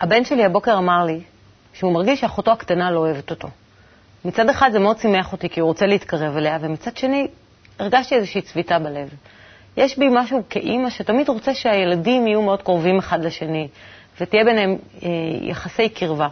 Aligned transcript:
הבן 0.00 0.24
שלי 0.24 0.44
הבוקר 0.44 0.78
אמר 0.78 1.04
לי 1.04 1.20
שהוא 1.72 1.92
מרגיש 1.92 2.20
שאחותו 2.20 2.50
הקטנה 2.50 2.90
לא 2.90 2.98
אוהבת 2.98 3.30
אותו. 3.30 3.48
מצד 4.24 4.48
אחד 4.48 4.70
זה 4.72 4.78
מאוד 4.78 4.98
שימח 4.98 5.32
אותי 5.32 5.48
כי 5.48 5.60
הוא 5.60 5.68
רוצה 5.68 5.86
להתקרב 5.86 6.36
אליה, 6.36 6.58
ומצד 6.60 6.96
שני 6.96 7.28
הרגשתי 7.78 8.14
איזושהי 8.14 8.42
צביטה 8.42 8.78
בלב. 8.78 9.08
יש 9.76 9.98
בי 9.98 10.08
משהו 10.10 10.42
כאימא 10.50 10.90
שתמיד 10.90 11.28
רוצה 11.28 11.54
שהילדים 11.54 12.26
יהיו 12.26 12.42
מאוד 12.42 12.62
קרובים 12.62 12.98
אחד 12.98 13.24
לשני, 13.24 13.68
ותהיה 14.20 14.44
ביניהם 14.44 14.76
אה, 15.02 15.08
יחסי 15.42 15.88
קרבה. 15.88 16.28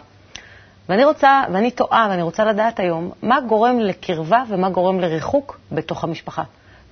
ואני 0.89 1.05
רוצה, 1.05 1.43
ואני 1.53 1.71
תוהה, 1.71 2.07
ואני 2.11 2.23
רוצה 2.23 2.45
לדעת 2.45 2.81
היום, 2.81 3.11
מה 3.23 3.41
גורם 3.41 3.81
לקרבה 3.81 4.43
ומה 4.49 4.71
גורם 4.71 5.01
לריחוק 5.01 5.59
בתוך 5.73 6.05
המשפחה. 6.05 6.43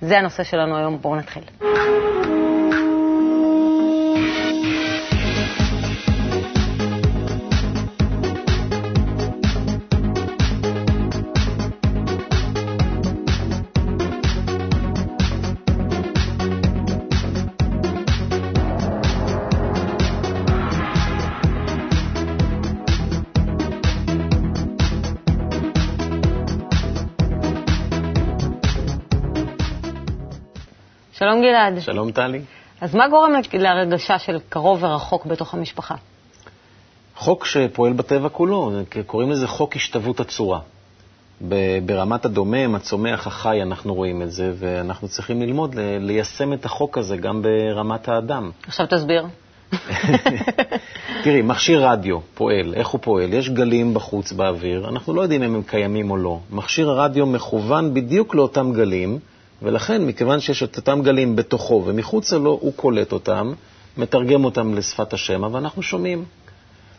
זה 0.01 0.17
הנושא 0.17 0.43
שלנו 0.43 0.77
היום, 0.77 0.97
בואו 1.01 1.15
נתחיל. 1.15 1.43
שלום 31.17 31.41
גלעד. 31.41 31.79
שלום 31.79 32.11
טלי. 32.11 32.41
אז 32.81 32.95
מה 32.95 33.07
גורם 33.07 33.31
להרגשה 33.53 34.19
של 34.19 34.39
קרוב 34.49 34.83
ורחוק 34.83 35.25
בתוך 35.25 35.53
המשפחה? 35.53 35.95
חוק 37.15 37.45
שפועל 37.45 37.93
בטבע 37.93 38.29
כולו, 38.29 38.71
קוראים 39.05 39.31
לזה 39.31 39.47
חוק 39.47 39.75
השתוות 39.75 40.19
הצורה. 40.19 40.59
ברמת 41.85 42.25
הדומם, 42.25 42.75
הצומח, 42.75 43.27
החי, 43.27 43.61
אנחנו 43.61 43.93
רואים 43.93 44.21
את 44.21 44.31
זה, 44.31 44.53
ואנחנו 44.55 45.07
צריכים 45.07 45.41
ללמוד 45.41 45.75
ליישם 45.99 46.53
את 46.53 46.65
החוק 46.65 46.97
הזה 46.97 47.17
גם 47.17 47.41
ברמת 47.41 48.07
האדם. 48.07 48.51
עכשיו 48.67 48.85
תסביר. 48.89 49.25
תראי, 51.23 51.41
מכשיר 51.41 51.87
רדיו 51.87 52.19
פועל, 52.33 52.73
איך 52.73 52.87
הוא 52.87 53.01
פועל? 53.03 53.33
יש 53.33 53.49
גלים 53.49 53.93
בחוץ 53.93 54.31
באוויר, 54.31 54.89
אנחנו 54.89 55.13
לא 55.13 55.21
יודעים 55.21 55.43
אם 55.43 55.55
הם 55.55 55.63
קיימים 55.63 56.11
או 56.11 56.17
לא. 56.17 56.39
מכשיר 56.51 56.89
הרדיו 56.89 57.25
מכוון 57.25 57.93
בדיוק 57.93 58.35
לאותם 58.35 58.73
גלים, 58.73 59.19
ולכן, 59.61 60.05
מכיוון 60.05 60.39
שיש 60.39 60.63
את 60.63 60.77
אותם 60.77 61.01
גלים 61.01 61.35
בתוכו 61.35 61.83
ומחוצה 61.85 62.37
לו, 62.37 62.57
הוא 62.61 62.73
קולט 62.75 63.11
אותם, 63.11 63.53
מתרגם 63.97 64.45
אותם 64.45 64.73
לשפת 64.73 65.13
השמע, 65.13 65.47
ואנחנו 65.51 65.81
שומעים. 65.83 66.25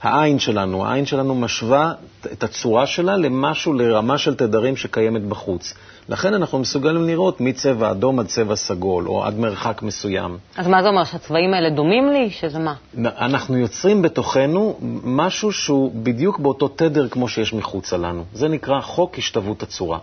העין 0.02 0.38
שלנו, 0.38 0.86
העין 0.86 1.06
שלנו 1.06 1.34
משווה 1.34 1.92
את 2.32 2.44
הצורה 2.44 2.86
שלה 2.86 3.16
למשהו, 3.16 3.72
לרמה 3.72 4.18
של 4.18 4.34
תדרים 4.34 4.76
שקיימת 4.76 5.22
בחוץ. 5.22 5.74
לכן 6.08 6.34
אנחנו 6.34 6.58
מסוגלים 6.58 7.06
לראות 7.06 7.40
מצבע 7.40 7.90
אדום 7.90 8.18
עד 8.18 8.26
צבע 8.26 8.56
סגול, 8.56 9.08
או 9.08 9.24
עד 9.24 9.38
מרחק 9.38 9.82
מסוים. 9.82 10.38
אז 10.56 10.66
מה 10.66 10.82
זה 10.82 10.88
אומר, 10.88 11.04
שהצבעים 11.04 11.54
האלה 11.54 11.70
דומים 11.70 12.12
לי? 12.12 12.30
שזה 12.30 12.58
מה? 12.58 12.74
אנחנו 13.04 13.58
יוצרים 13.58 14.02
בתוכנו 14.02 14.78
משהו 15.04 15.52
שהוא 15.52 15.92
בדיוק 15.94 16.38
באותו 16.38 16.68
תדר 16.68 17.08
כמו 17.08 17.28
שיש 17.28 17.54
מחוצה 17.54 17.96
לנו. 17.96 18.24
זה 18.34 18.48
נקרא 18.48 18.80
חוק 18.80 19.18
השתוות 19.18 19.62
הצורה. 19.62 19.98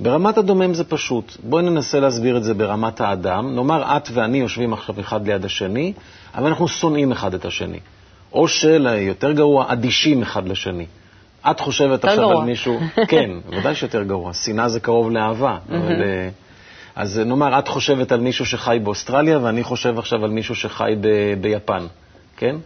ברמת 0.00 0.38
הדומם 0.38 0.74
זה 0.74 0.84
פשוט. 0.84 1.36
בואי 1.42 1.62
ננסה 1.62 2.00
להסביר 2.00 2.36
את 2.36 2.44
זה 2.44 2.54
ברמת 2.54 3.00
האדם. 3.00 3.54
נאמר, 3.54 3.96
את 3.96 4.08
ואני 4.12 4.38
יושבים 4.38 4.72
עכשיו 4.72 5.00
אחד 5.00 5.26
ליד 5.26 5.44
השני, 5.44 5.92
אבל 6.34 6.46
אנחנו 6.46 6.68
שונאים 6.68 7.12
אחד 7.12 7.34
את 7.34 7.44
השני. 7.44 7.78
או 8.32 8.48
של, 8.48 8.88
יותר 8.98 9.32
גרוע, 9.32 9.64
אדישים 9.68 10.22
אחד 10.22 10.48
לשני. 10.48 10.86
את 11.50 11.60
חושבת 11.60 12.04
עכשיו 12.04 12.28
גרוע. 12.28 12.40
על 12.40 12.46
מישהו... 12.46 12.80
כן, 13.08 13.30
ודאי 13.48 13.74
שיותר 13.74 14.02
גרוע. 14.02 14.32
שנאה 14.34 14.68
זה 14.68 14.80
קרוב 14.80 15.10
לאהבה. 15.10 15.58
אבל, 15.68 16.02
אה, 16.02 16.28
אז 16.96 17.18
נאמר, 17.18 17.58
את 17.58 17.68
חושבת 17.68 18.12
על 18.12 18.20
מישהו 18.20 18.46
שחי 18.46 18.78
באוסטרליה, 18.82 19.38
ואני 19.42 19.62
חושב 19.62 19.98
עכשיו 19.98 20.24
על 20.24 20.30
מישהו 20.30 20.54
שחי 20.54 20.94
ב- 21.00 21.34
ביפן, 21.40 21.86
כן? 22.36 22.56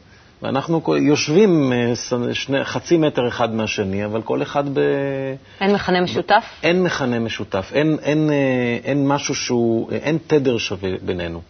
ואנחנו 0.42 0.82
יושבים 0.96 1.72
אה, 1.72 1.92
שני, 2.32 2.64
חצי 2.64 2.96
מטר 2.96 3.28
אחד 3.28 3.54
מהשני, 3.54 4.04
אבל 4.04 4.22
כל 4.22 4.42
אחד 4.42 4.64
ב... 4.74 4.80
אין 5.60 5.72
מכנה 5.72 6.00
משותף? 6.00 6.44
אין 6.62 6.82
מכנה 6.82 7.18
משותף, 7.18 7.70
אין, 7.74 7.96
אין, 8.02 8.30
אה, 8.30 8.78
אין 8.84 9.08
משהו 9.08 9.34
שהוא, 9.34 9.90
אין 9.92 10.18
תדר 10.26 10.58
שווה 10.58 10.90
בינינו. 11.02 11.40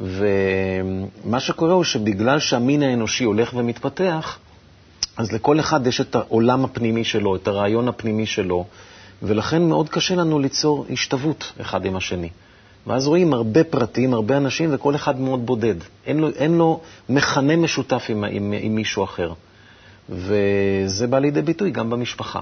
ומה 0.00 1.40
שקורה 1.40 1.72
הוא 1.72 1.84
שבגלל 1.84 2.38
שהמין 2.38 2.82
האנושי 2.82 3.24
הולך 3.24 3.54
ומתפתח, 3.54 4.38
אז 5.16 5.32
לכל 5.32 5.60
אחד 5.60 5.86
יש 5.86 6.00
את 6.00 6.14
העולם 6.14 6.64
הפנימי 6.64 7.04
שלו, 7.04 7.36
את 7.36 7.48
הרעיון 7.48 7.88
הפנימי 7.88 8.26
שלו, 8.26 8.64
ולכן 9.22 9.62
מאוד 9.62 9.88
קשה 9.88 10.14
לנו 10.14 10.38
ליצור 10.38 10.86
השתוות 10.90 11.52
אחד 11.60 11.84
עם 11.84 11.96
השני. 11.96 12.28
ואז 12.86 13.06
רואים 13.06 13.32
הרבה 13.32 13.64
פרטים, 13.64 14.14
הרבה 14.14 14.36
אנשים, 14.36 14.70
וכל 14.72 14.94
אחד 14.94 15.20
מאוד 15.20 15.46
בודד. 15.46 15.74
אין 16.06 16.18
לו, 16.18 16.28
אין 16.28 16.58
לו 16.58 16.80
מכנה 17.08 17.56
משותף 17.56 18.06
עם, 18.08 18.24
עם, 18.24 18.54
עם 18.60 18.74
מישהו 18.74 19.04
אחר. 19.04 19.32
וזה 20.08 21.06
בא 21.06 21.18
לידי 21.18 21.42
ביטוי 21.42 21.70
גם 21.70 21.90
במשפחה. 21.90 22.40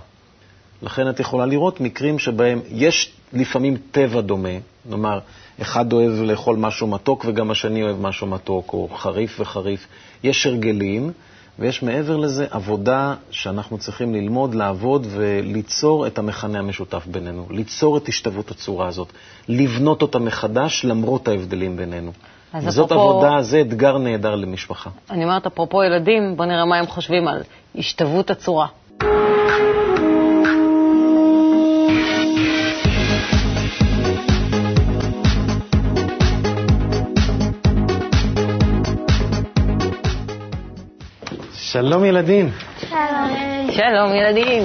לכן 0.83 1.09
את 1.09 1.21
יכולה 1.21 1.47
לראות 1.47 1.81
מקרים 1.81 2.19
שבהם 2.19 2.61
יש 2.71 3.13
לפעמים 3.33 3.77
טבע 3.91 4.21
דומה, 4.21 4.49
נאמר, 4.91 5.19
אחד 5.63 5.93
אוהב 5.93 6.13
לאכול 6.13 6.57
משהו 6.57 6.87
מתוק 6.87 7.25
וגם 7.29 7.51
השני 7.51 7.83
אוהב 7.83 8.01
משהו 8.01 8.27
מתוק, 8.27 8.73
או 8.73 8.89
חריף 8.97 9.41
וחריף. 9.41 9.87
יש 10.23 10.47
הרגלים, 10.47 11.13
ויש 11.59 11.83
מעבר 11.83 12.17
לזה 12.17 12.47
עבודה 12.51 13.15
שאנחנו 13.31 13.79
צריכים 13.79 14.15
ללמוד, 14.15 14.55
לעבוד 14.55 15.07
וליצור 15.11 16.07
את 16.07 16.19
המכנה 16.19 16.59
המשותף 16.59 17.07
בינינו, 17.07 17.47
ליצור 17.51 17.97
את 17.97 18.09
השתוות 18.09 18.51
הצורה 18.51 18.89
הזאת, 18.89 19.09
לבנות 19.49 20.03
אותה 20.03 20.19
מחדש 20.19 20.85
למרות 20.85 21.29
ההבדלים 21.29 21.77
בינינו. 21.77 22.13
וזאת 22.55 22.93
אפרופו... 22.93 23.11
עבודה, 23.11 23.43
זה 23.43 23.61
אתגר 23.61 23.99
נהדר 23.99 24.35
למשפחה. 24.35 24.91
אני 25.11 25.25
אומרת, 25.25 25.47
אפרופו 25.47 25.83
ילדים, 25.85 26.37
בוא 26.37 26.45
נראה 26.45 26.65
מה 26.65 26.77
הם 26.77 26.87
חושבים 26.87 27.29
על 27.29 27.43
השתוות 27.75 28.31
הצורה. 28.31 28.67
שלום 41.73 42.05
ילדים. 42.05 42.51
שלום. 42.81 43.71
שלום 43.73 44.15
ילדים. 44.15 44.63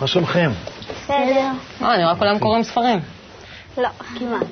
מה 0.00 0.06
שלומכם? 0.06 0.50
בסדר. 0.90 1.50
אה, 1.82 1.94
אני 1.94 2.04
רואה 2.04 2.16
כולם 2.16 2.38
קוראים 2.38 2.62
ספרים. 2.62 3.00
לא, 3.78 3.88
כמעט. 4.18 4.46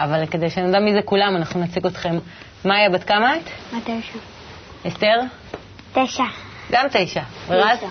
אבל 0.00 0.26
כדי 0.26 0.50
שנדע 0.50 0.80
מי 0.80 0.92
זה 0.92 1.02
כולם, 1.04 1.36
אנחנו 1.36 1.60
נציג 1.60 1.86
אתכם. 1.86 2.18
מאיה, 2.64 2.90
בת 2.90 3.04
כמה 3.04 3.36
את? 3.36 3.42
מה 3.72 3.78
תשע? 3.84 4.18
אסתר? 4.88 5.20
תשע. 5.92 6.24
גם 6.72 6.86
תשע. 6.92 7.22
ורז? 7.48 7.78
תשע. 7.78 7.86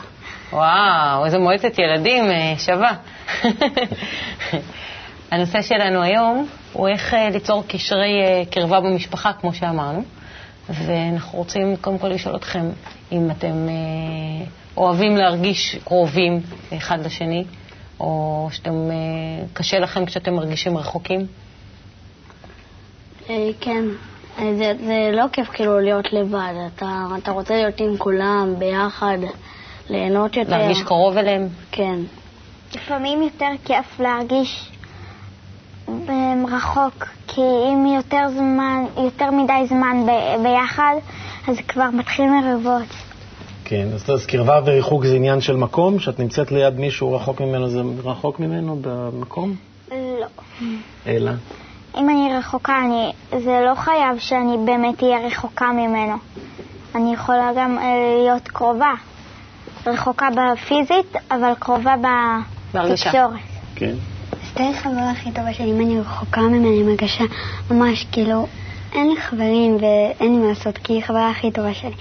וואו, 0.52 1.26
איזה 1.26 1.38
מועצת 1.38 1.80
ילדים 1.80 2.32
אה, 2.32 2.54
שווה. 2.58 2.92
הנושא 5.32 5.62
שלנו 5.62 6.02
היום 6.02 6.48
הוא 6.74 6.88
איך 6.88 7.14
אה, 7.14 7.30
ליצור 7.30 7.64
קשרי 7.68 8.46
קרבה 8.52 8.80
במשפחה, 8.80 9.34
כמו 9.34 9.54
שאמרנו. 9.54 10.04
ואנחנו 10.70 11.38
רוצים 11.38 11.76
קודם 11.82 11.98
כל 11.98 12.08
לשאול 12.08 12.36
אתכם 12.36 12.70
אם 13.12 13.32
אתם 13.32 13.70
אה, 13.70 14.46
אוהבים 14.78 15.18
להרגיש 15.18 15.76
קרובים 15.76 16.42
אחד 16.78 17.06
לשני, 17.06 17.44
או 18.00 18.48
שאתם, 18.52 18.92
אה, 18.92 19.46
קשה 19.54 19.80
לכם 19.80 20.06
כשאתם 20.06 20.34
מרגישים 20.34 20.78
רחוקים. 20.78 21.26
אה, 23.30 23.50
כן. 23.62 23.84
זה, 24.38 24.74
זה 24.86 25.10
לא 25.14 25.24
כיף 25.34 25.50
כאילו 25.50 25.80
להיות 25.80 26.14
לבד. 26.14 26.54
אתה, 26.76 27.06
אתה 27.18 27.32
רוצה 27.32 27.54
להיות 27.54 27.80
עם 27.80 27.98
כולם, 27.98 28.56
ביחד, 28.60 29.18
ליהנות 29.90 30.36
יותר. 30.36 30.58
להרגיש 30.58 30.84
קרוב 30.84 31.18
אליהם. 31.18 31.48
כן. 31.72 32.00
לפעמים 32.76 33.22
יותר 33.22 33.52
כיף 33.66 34.00
להרגיש 34.00 34.70
אמ, 35.90 36.08
רחוק, 36.48 37.06
כי 37.28 37.42
אם 37.42 37.86
יותר 37.96 38.30
זמן, 38.30 38.86
יותר 38.98 39.32
מדי 39.32 39.68
זמן 39.68 40.06
ב- 40.08 40.44
ביחד, 40.44 40.94
אז 41.48 41.58
כבר 41.68 41.90
מתחיל 41.94 42.26
מריבות. 42.30 42.88
כן, 43.66 43.88
אז, 43.96 44.10
אז 44.10 44.26
קרבה 44.26 44.60
וריחוק 44.66 45.06
זה 45.06 45.16
עניין 45.16 45.42
של 45.42 45.56
מקום? 45.56 46.00
שאת 46.00 46.20
נמצאת 46.20 46.52
ליד 46.52 46.80
מישהו 46.80 47.14
רחוק 47.14 47.42
ממנו, 47.42 47.70
זה 47.70 47.82
רחוק 48.04 48.40
ממנו 48.40 48.78
במקום? 48.82 49.56
לא. 49.92 50.28
אלא? 51.08 51.32
אם 51.98 52.10
אני 52.10 52.38
רחוקה, 52.38 52.74
אני, 52.86 53.12
זה 53.44 53.62
לא 53.66 53.76
חייב 53.76 54.20
שאני 54.20 54.58
באמת 54.66 55.04
אהיה 55.04 55.28
רחוקה 55.28 55.72
ממנו. 55.72 56.16
אני 56.96 57.14
יכולה 57.14 57.52
גם 57.58 57.78
אה, 57.78 57.84
להיות 58.24 58.48
קרובה. 58.48 58.94
רחוקה 59.86 60.28
בפיזית, 60.36 61.16
אבל 61.32 61.54
קרובה. 61.60 61.96
בתקשורת. 62.74 63.40
כן. 63.76 63.94
אסתר 64.58 64.64
היא 64.64 64.76
חברה 64.76 65.12
הכי 65.12 65.32
טובה 65.32 65.54
שלי, 65.54 65.72
אם 65.72 65.82
אני 65.82 66.00
רחוקה 66.00 66.42
ממנה, 66.42 66.68
עם 66.68 66.88
הרגשה 66.90 67.24
ממש 67.72 68.06
כאילו, 68.12 68.48
אין 68.94 69.10
לי 69.10 69.22
חברים 69.22 69.78
ואין 69.82 70.34
לי 70.34 70.38
מה 70.38 70.50
לעשות, 70.50 70.78
כי 70.78 70.94
היא 70.94 71.04
חברה 71.04 71.30
הכי 71.30 71.52
טובה 71.52 71.74
שלי. 71.74 71.92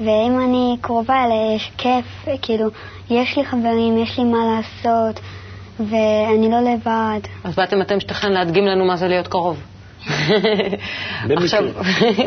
ואם 0.00 0.40
אני 0.44 0.76
קרובה 0.80 1.24
אליה, 1.24 1.54
יש 1.54 1.72
כיף, 1.78 2.28
כאילו, 2.42 2.68
יש 3.10 3.36
לי 3.38 3.44
חברים, 3.44 3.98
יש 3.98 4.18
לי 4.18 4.24
מה 4.24 4.38
לעשות, 4.56 5.20
ואני 5.80 6.50
לא 6.50 6.60
לבד. 6.60 7.20
אז 7.44 7.54
באתם 7.54 7.82
אתם 7.82 8.00
שתיכן 8.00 8.32
להדגים 8.32 8.66
לנו 8.66 8.84
מה 8.84 8.96
זה 8.96 9.08
להיות 9.08 9.28
קרוב. 9.28 9.60
עכשיו, 11.36 11.64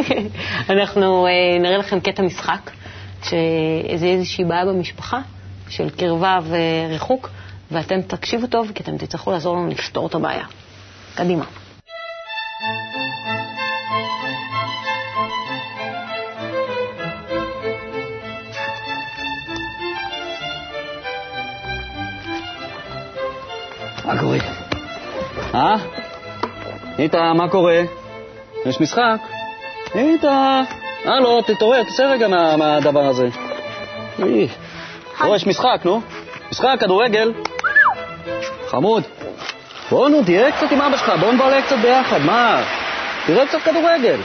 אנחנו 0.69 1.27
אה, 1.27 1.59
נראה 1.59 1.77
לכם 1.77 1.99
קטע 1.99 2.23
משחק, 2.23 2.71
שזה 3.23 4.05
איזושהי 4.05 4.45
בעיה 4.45 4.65
במשפחה 4.65 5.19
של 5.69 5.89
קרבה 5.89 6.37
וריחוק, 6.47 7.29
ואתם 7.71 8.01
תקשיבו 8.01 8.47
טוב, 8.47 8.71
כי 8.75 8.83
אתם 8.83 8.97
תצטרכו 8.97 9.31
לעזור 9.31 9.55
לנו 9.55 9.67
לפתור 9.67 10.07
את 10.07 10.15
הבעיה. 10.15 10.45
קדימה. 11.15 11.45
מה 24.05 24.19
קורה? 24.19 24.37
אה? 25.55 25.75
איתה, 26.99 27.33
מה 27.33 27.49
קורה? 27.49 27.81
יש 28.65 28.81
משחק? 28.81 29.17
איתה, 29.95 30.61
הלו, 31.05 31.41
תתעורר, 31.41 31.83
תצא 31.83 32.03
רגע 32.03 32.27
מה- 32.27 32.57
מהדבר 32.57 33.05
הזה. 33.05 33.29
בוא, 35.25 35.35
יש 35.35 35.47
משחק, 35.47 35.81
נו. 35.85 36.01
משחק, 36.51 36.75
כדורגל. 36.79 37.33
חמוד. 38.67 39.03
בוא, 39.91 40.09
נו, 40.09 40.23
תהיה 40.23 40.51
קצת 40.51 40.71
עם 40.71 40.81
אבא 40.81 40.97
שלך, 40.97 41.11
בוא 41.19 41.31
נבלה 41.33 41.61
קצת 41.61 41.75
ביחד, 41.81 42.17
מה? 42.25 42.63
תראה 43.25 43.47
קצת 43.47 43.57
כדורגל. 43.61 44.19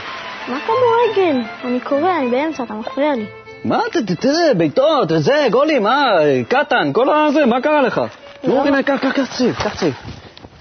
מה 0.47 0.57
כדורגל? 0.65 1.37
אני 1.65 1.79
קורא, 1.79 2.11
אני 2.19 2.27
באמצע, 2.29 2.63
אתה 2.63 2.73
מפריע 2.73 3.15
לי. 3.15 3.25
מה, 3.65 3.79
ת- 3.91 4.11
תראה, 4.11 4.53
בעיטות, 4.57 5.11
וזה, 5.11 5.47
גולים, 5.51 5.83
מה, 5.83 6.03
קטן, 6.47 6.89
כל 6.93 7.09
הזה, 7.09 7.45
מה 7.45 7.61
קרה 7.61 7.81
לך? 7.81 8.01
נו, 8.43 8.65
הנה, 8.65 8.83
קח, 8.83 8.95
קח, 9.01 9.11
קח 9.11 9.25
ציב, 9.37 9.55
קח 9.55 9.75
ציב. 9.75 9.93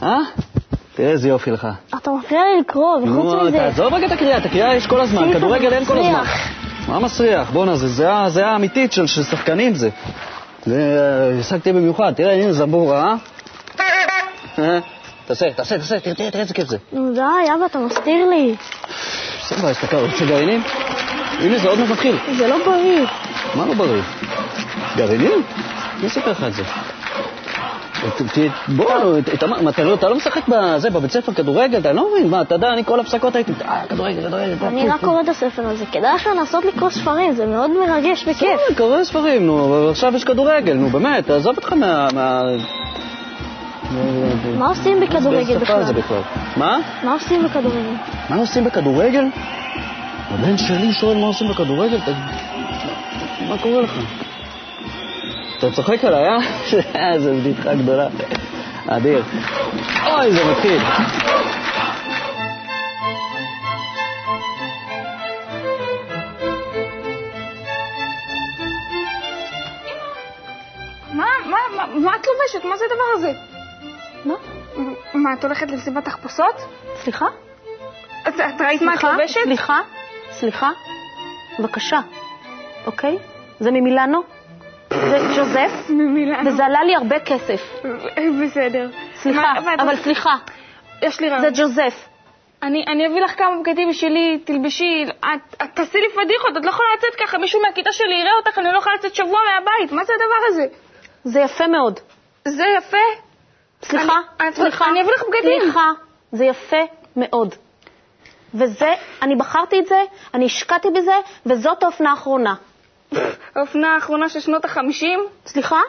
אה? 0.02 0.18
תראה 0.94 1.10
איזה 1.10 1.28
יופי 1.28 1.50
לך. 1.50 1.68
אתה 1.96 2.10
מפריע 2.10 2.40
לי 2.54 2.60
לקרוא, 2.60 2.96
וחוץ 2.96 3.06
נו, 3.34 3.44
מזה... 3.44 3.58
תעזוב 3.58 3.94
רגע 3.94 4.06
את 4.06 4.12
הקריאה, 4.12 4.38
את 4.38 4.46
הקריאה 4.46 4.74
יש 4.74 4.86
כל 4.86 5.00
הזמן, 5.00 5.32
כדורגל 5.34 5.72
אין 5.72 5.84
כל 5.84 5.98
הזמן. 5.98 6.22
מה 6.88 6.98
מסריח? 6.98 7.50
בואנה, 7.50 7.76
זה 8.28 8.46
האמיתית 8.46 8.92
של 8.92 9.06
של 9.06 9.22
שחקנים 9.22 9.74
זה. 9.74 9.88
זה, 10.66 10.98
אה, 11.34 11.40
השגתי 11.40 11.72
במיוחד, 11.72 12.12
תראה, 12.16 12.32
הנה 12.34 12.52
זמבורה, 12.52 13.02
אה? 13.02 13.14
אה? 14.58 14.78
תעשה, 15.26 15.52
תעשה, 15.52 15.78
תעשה, 15.78 16.00
תראה, 16.00 16.14
תראה, 16.30 16.42
איזה 16.42 16.54
כיף 16.54 16.68
זה. 16.68 16.76
נו 16.92 17.14
די, 17.14 17.20
אבא, 17.56 17.66
אתה 17.66 17.78
מסתיר 17.78 18.28
לי. 18.28 18.54
סבבה, 19.40 19.70
הסתכל, 19.70 19.96
רוצה 19.96 20.24
גרעינים? 20.24 20.62
הנה, 21.40 21.58
זה 21.58 21.68
עוד 21.68 21.78
מעט 21.78 21.88
מתחיל. 21.90 22.16
זה 22.38 22.48
לא 22.48 22.56
בריא. 22.64 23.06
מה 23.54 23.66
לא 23.66 23.74
בריא? 23.74 24.02
גרעינים? 24.96 25.42
מי 26.02 26.08
סיפר 26.08 26.30
לך 26.30 26.44
את 26.44 26.52
זה? 26.54 26.62
בוא, 28.68 29.18
אתה 29.34 29.46
לא- 29.84 29.94
אתה 29.94 30.08
לא 30.08 30.16
משחק 30.16 30.48
בזה, 30.48 30.90
בבית 30.90 31.10
ספר 31.10 31.32
כדורגל? 31.32 31.78
אתה 31.78 31.92
לא 31.92 32.08
מבין, 32.10 32.30
מה, 32.30 32.40
אתה 32.40 32.54
יודע, 32.54 32.68
אני 32.68 32.84
כל 32.84 33.00
הפסקות 33.00 33.36
הייתי, 33.36 33.52
אה, 33.64 33.82
כדורגל, 33.88 34.26
כדורגל. 34.26 34.54
אני 34.66 34.88
רק 34.88 35.00
קורא 35.00 35.20
את 35.20 35.28
הספר 35.28 35.66
הזה. 35.66 35.84
כדאי 35.92 36.14
לך 36.14 36.26
לנסות 36.26 36.64
לקרוא 36.64 36.90
ספרים, 36.90 37.32
זה 37.32 37.46
מאוד 37.46 37.70
מרגש 37.70 38.22
וכיף. 38.22 38.36
בסדר, 38.38 38.76
קורא 38.76 39.04
ספרים, 39.04 39.46
נו, 39.46 39.88
עכשיו 39.90 40.16
יש 40.16 40.24
כדורגל, 40.24 40.74
נו, 40.74 40.88
באמת, 40.90 41.26
תעזוב 41.26 41.56
אותך 41.56 41.72
מה... 41.72 42.08
מה- 44.58 44.68
עושים 44.68 45.00
בכדורגל 45.00 45.58
בכלל? 45.58 45.82
מה? 46.56 46.78
מה 47.04 47.12
עושים 47.12 47.42
בכדורגל? 47.44 47.92
מה 48.30 48.36
עושים 48.36 48.64
בכדורגל? 48.64 49.24
הבן 50.30 50.56
שלי 50.58 50.92
שואל 50.92 51.16
מה 51.16 51.26
עושים 51.26 51.48
בכדורגל? 51.48 51.98
מה 53.48 53.58
קורה 53.58 53.80
לך? 53.82 53.92
אתה 55.58 55.70
צוחק 55.70 56.04
עליי, 56.04 56.24
אה? 56.28 56.38
איזה 57.14 57.34
בדיחה 57.34 57.74
גדולה. 57.74 58.06
אדיר. 58.88 59.22
אוי, 60.06 60.32
זה 60.32 60.44
מתחיל. 60.50 60.78
את 75.32 75.44
הולכת 75.44 75.70
למסיבת 75.70 76.04
תחפושות? 76.04 76.54
סליחה? 76.96 77.26
את, 78.28 78.34
את 78.34 78.60
ראית 78.60 78.82
מה 78.82 78.94
את 78.94 78.98
סליחה? 78.98 79.12
לובשת? 79.12 79.40
סליחה? 79.44 79.80
סליחה? 80.30 80.70
בבקשה, 81.58 82.00
אוקיי? 82.86 83.18
זה 83.60 83.70
ממילאנו? 83.70 84.22
זה 84.90 85.18
ג'וזף? 85.36 85.72
ממילאנו. 85.98 86.50
וזה 86.50 86.64
עלה 86.64 86.84
לי 86.84 86.94
הרבה 86.96 87.20
כסף. 87.20 87.60
בסדר. 88.44 88.90
סליחה, 89.14 89.40
מה- 89.64 89.74
אבל 89.82 89.96
סליחה, 89.96 90.34
יש 91.02 91.20
לי 91.20 91.28
זה 91.28 91.34
רעיון. 91.36 91.52
ג'וזף. 91.56 92.08
אני, 92.62 92.84
אני 92.88 93.06
אביא 93.06 93.20
לך 93.22 93.38
כמה 93.38 93.60
בגדים 93.60 93.92
שלי, 93.92 94.38
תלבשי, 94.44 95.04
את, 95.20 95.54
את 95.62 95.68
תעשי 95.74 95.98
לי 95.98 96.08
פדיחות, 96.08 96.56
את 96.56 96.64
לא 96.64 96.70
יכולה 96.70 96.88
לצאת 96.98 97.14
ככה, 97.26 97.38
מישהו 97.38 97.60
מהכיתה 97.62 97.92
שלי 97.92 98.14
יראה 98.20 98.32
אותך, 98.38 98.58
אני 98.58 98.68
לא 98.72 98.78
יכולה 98.78 98.94
לצאת 98.94 99.14
שבוע 99.14 99.40
מהבית, 99.54 99.92
מה 99.92 100.04
זה 100.04 100.12
הדבר 100.14 100.46
הזה? 100.48 100.62
זה 101.24 101.40
יפה 101.40 101.66
מאוד. 101.66 102.00
זה 102.48 102.64
יפה? 102.78 102.96
סליחה, 103.84 104.18
סליחה. 104.52 104.90
אני 104.90 105.02
אביא 105.02 105.12
לך 105.12 105.22
בגדים. 105.28 105.60
סליחה, 105.62 105.90
זה 106.32 106.44
יפה 106.44 106.82
מאוד. 107.16 107.54
וזה, 108.54 108.94
אני 109.22 109.36
בחרתי 109.36 109.80
את 109.80 109.86
זה, 109.86 110.02
אני 110.34 110.46
השקעתי 110.46 110.88
בזה, 110.90 111.14
וזאת 111.46 111.82
האופנה 111.82 112.10
האחרונה. 112.10 112.54
האופנה 113.54 113.94
האחרונה 113.94 114.28
של 114.28 114.40
שנות 114.40 114.64
החמישים? 114.64 115.20
סליחה? 115.46 115.80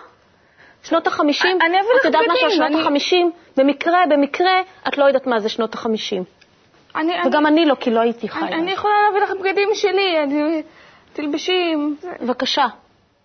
שנות 0.84 1.08
החמישים? 1.08 1.58
אני 1.62 1.80
אביא 1.80 1.90
לך 1.96 2.00
את 2.00 2.06
יודעת 2.06 2.22
מה 2.28 2.34
בגדים, 2.34 2.50
של 2.50 2.56
שנות 2.56 2.82
החמישים? 2.82 3.32
במקרה, 3.58 4.00
במקרה, 4.10 4.62
את 4.88 4.98
לא 4.98 5.06
יודעת 5.06 5.28
מה 5.28 5.40
זה 5.40 5.50
שנות 5.50 5.74
החמישים. 5.74 6.24
אני, 6.96 7.14
וגם 7.26 7.46
אני 7.46 7.66
לא, 7.66 7.76
כי 7.76 7.92
לא 7.92 8.00
הייתי 8.00 8.30
חיה. 8.30 8.48
אני, 8.48 8.56
אני 8.56 8.72
יכולה 8.72 8.94
להביא 9.06 9.22
לך 9.22 9.32
בגדים 9.40 9.70
שלי, 9.74 10.16
תלבשי. 11.14 11.76
בבקשה, 12.22 12.66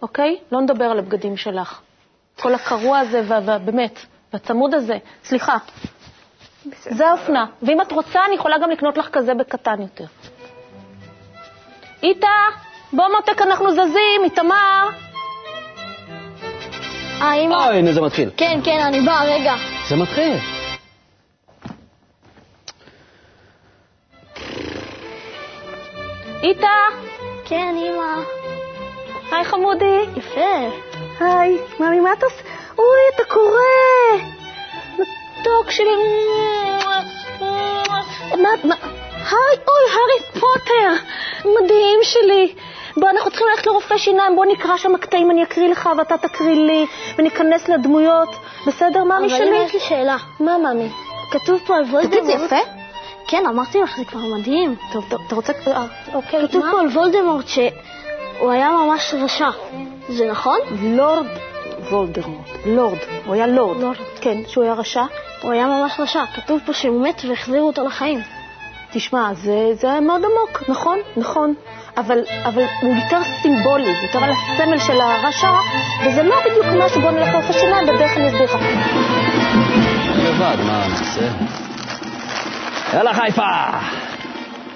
אוקיי? 0.03 0.39
לא 0.53 0.61
נדבר 0.61 0.85
על 0.85 0.99
הבגדים 0.99 1.37
שלך. 1.37 1.81
כל 2.41 2.55
הקרוע 2.55 2.99
הזה, 2.99 3.23
ובאמת, 3.23 3.99
והצמוד 4.33 4.75
הזה. 4.75 4.99
סליחה. 5.25 5.57
זה 6.73 7.09
האופנה. 7.09 7.47
ואם 7.63 7.81
את 7.81 7.93
רוצה, 7.93 8.25
אני 8.27 8.35
יכולה 8.35 8.59
גם 8.59 8.71
לקנות 8.71 8.99
לך 8.99 9.09
כזה 9.13 9.35
בקטן 9.35 9.81
יותר. 9.83 10.05
איתה, 12.03 12.29
בוא 12.93 13.05
מותק, 13.17 13.43
אנחנו 13.43 13.71
זזים, 13.73 14.25
איתמר. 14.25 14.89
אה, 17.21 17.35
אמא? 17.35 17.55
אוי, 17.55 17.79
הנה 17.79 17.93
זה 17.93 18.01
מתחיל. 18.01 18.31
כן, 18.37 18.61
כן, 18.65 18.79
אני 18.81 19.01
בא, 19.01 19.23
רגע. 19.25 19.55
זה 19.89 19.97
מתחיל. 19.97 20.37
איתה, 26.43 26.69
כן, 27.45 27.75
אמא. 27.77 28.23
היי 29.33 29.45
חמודי. 29.45 30.05
יפה. 30.17 30.71
היי, 31.21 31.59
מאמי, 31.81 32.01
מה 32.01 32.13
אתה 32.13 32.27
עושה? 32.27 32.58
אוי, 32.79 32.99
אתה 33.15 33.25
קורא! 33.25 33.61
מתוק 34.95 35.71
שלי. 35.71 35.97
מה, 38.43 38.49
מה? 38.65 38.75
היי, 39.15 39.59
אוי, 39.69 39.93
הארי 39.93 40.41
פוטר! 40.41 41.05
מדהים 41.45 41.99
שלי. 42.03 42.55
בוא, 42.97 43.11
אנחנו 43.11 43.31
צריכים 43.31 43.47
ללכת 43.51 43.67
לרופא 43.67 43.99
שיניים, 43.99 44.37
בוא 44.37 44.47
נקרא 44.47 44.77
שם 44.77 44.97
קטעים, 44.97 45.31
אני 45.31 45.43
אקריא 45.43 45.69
לך 45.69 45.89
ואתה 45.99 46.19
תקריא 46.19 46.55
לי, 46.55 46.87
וניכנס 47.19 47.69
לדמויות. 47.69 48.29
בסדר, 48.67 49.05
מאמי 49.05 49.27
אבל 49.27 49.37
שלי? 49.37 49.49
אמא, 49.49 49.65
יש 49.65 49.75
לי 49.75 49.81
שאלה. 49.81 50.17
מה, 50.41 50.59
מאמי? 50.59 50.89
כתוב 51.31 51.61
פה 51.67 51.77
על 51.77 51.83
וולדמורט. 51.83 52.07
תגיד, 52.07 52.25
זה 52.25 52.33
יפה? 52.33 52.57
כן, 53.29 53.47
אמרתי 53.47 53.79
לך, 53.81 53.97
זה 53.97 54.05
כבר 54.05 54.21
מדהים. 54.21 54.77
טוב, 54.93 55.05
טוב, 55.11 55.21
אתה 55.27 55.35
רוצה... 55.35 55.53
אה, 55.67 55.87
אוקיי, 56.15 56.49
כתוב 56.49 56.65
מה? 56.65 56.73
פה 56.73 56.81
על 56.81 56.87
וולדמורט 56.87 57.49
שהוא 57.49 58.51
היה 58.51 58.71
ממש 58.71 59.15
רשע. 59.25 59.49
זה 60.09 60.27
נכון? 60.27 60.59
לורד 60.83 61.27
וולדמורט. 61.91 62.49
לורד. 62.67 62.99
הוא 63.27 63.35
היה 63.35 63.47
לורד. 63.47 63.81
לורד. 63.81 63.97
כן, 64.21 64.39
שהוא 64.47 64.65
היה 64.65 64.73
רשע. 64.73 65.05
הוא 65.43 65.53
היה 65.53 65.67
ממש 65.67 66.01
רשע. 66.01 66.25
כתוב 66.35 66.61
פה 66.67 66.73
שהוא 66.73 67.03
מת 67.09 67.23
והחזירו 67.29 67.67
אותו 67.67 67.85
לחיים. 67.85 68.21
תשמע, 68.93 69.35
זה, 69.35 69.75
זה 69.75 69.91
היה 69.91 70.01
מאוד 70.01 70.23
עמוק, 70.25 70.63
נכון, 70.69 70.99
נכון. 71.17 71.55
אבל, 71.97 72.19
אבל 72.45 72.63
הוא 72.83 72.95
יותר 72.95 73.19
סימבולי, 73.43 73.85
זה 73.85 74.03
יותר 74.03 74.25
על 74.25 74.31
הסמל 74.31 74.79
של 74.79 75.01
הרשע, 75.01 75.51
וזה 76.07 76.23
לא 76.23 76.37
בדיוק 76.41 76.67
משהו, 76.85 77.01
בוא 77.01 77.11
נלך 77.11 77.29
לרופא 77.33 77.53
שיניים, 77.53 77.87
בדרך 77.87 78.17
אני 78.17 78.29
אסביר 78.29 78.45
לך. 78.45 78.55
לבד, 80.17 80.57
מה 80.67 80.87
נעשה? 80.89 81.29
יאללה, 82.95 83.15
חיפה! 83.15 83.43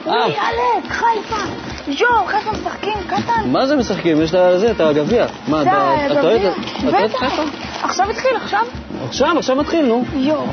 אה, 0.07 0.27
אלכס, 0.27 0.91
חיפה. 0.91 1.72
ג'ו, 1.89 2.27
חיפה 2.27 2.51
משחקים, 2.51 2.95
קטן. 3.07 3.49
מה 3.51 3.67
זה 3.67 3.77
משחקים? 3.77 4.23
יש 4.23 4.35
את 4.35 4.61
זה, 4.61 4.71
את 4.71 4.81
הגביע. 4.81 5.27
מה, 5.49 5.63
אתה 5.63 5.71
אוהד 5.89 6.11
הגביע. 6.13 6.51
אתה 6.89 6.97
אוהד 6.99 7.11
בטח. 7.11 7.19
חיפה? 7.19 7.43
עכשיו 7.83 8.11
התחיל, 8.11 8.31
עכשיו? 8.37 8.61
עכשיו, 9.09 9.39
עכשיו 9.39 9.57
מתחיל, 9.57 9.87
נו. 9.87 10.05
יואו. 10.15 10.47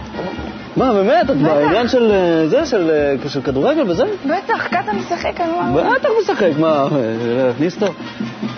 מה, 0.75 0.93
באמת? 0.93 1.29
את 1.29 1.37
בעניין 1.37 1.87
של 1.87 2.11
אה, 2.11 2.47
זה, 2.47 2.65
של 2.65 2.91
אה, 3.23 3.29
של 3.29 3.41
כדורגל 3.41 3.91
וזה? 3.91 4.03
בטח, 4.25 4.67
קטן 4.67 4.95
משחק, 4.95 5.41
אני 5.41 5.51
לא... 5.51 5.91
בטח 5.93 6.09
משחק, 6.21 6.51
מה, 6.59 6.67
אה, 6.67 6.87
להכניס 7.21 7.75
אותו? 7.81 7.93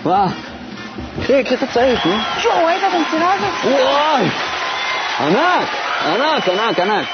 מה? 0.04 0.26
קחי, 1.22 1.44
קחי 1.44 1.54
את 1.54 1.62
הצעיף, 1.62 2.06
נו. 2.06 2.12
שואו, 2.38 2.66
ראית 2.66 2.82
את 2.88 2.94
המסירה 2.94 3.32
הזאת? 3.34 3.64
וואי! 3.64 4.28
ענק! 5.20 5.68
ענק, 6.06 6.48
ענק, 6.48 6.80
ענק. 6.80 7.06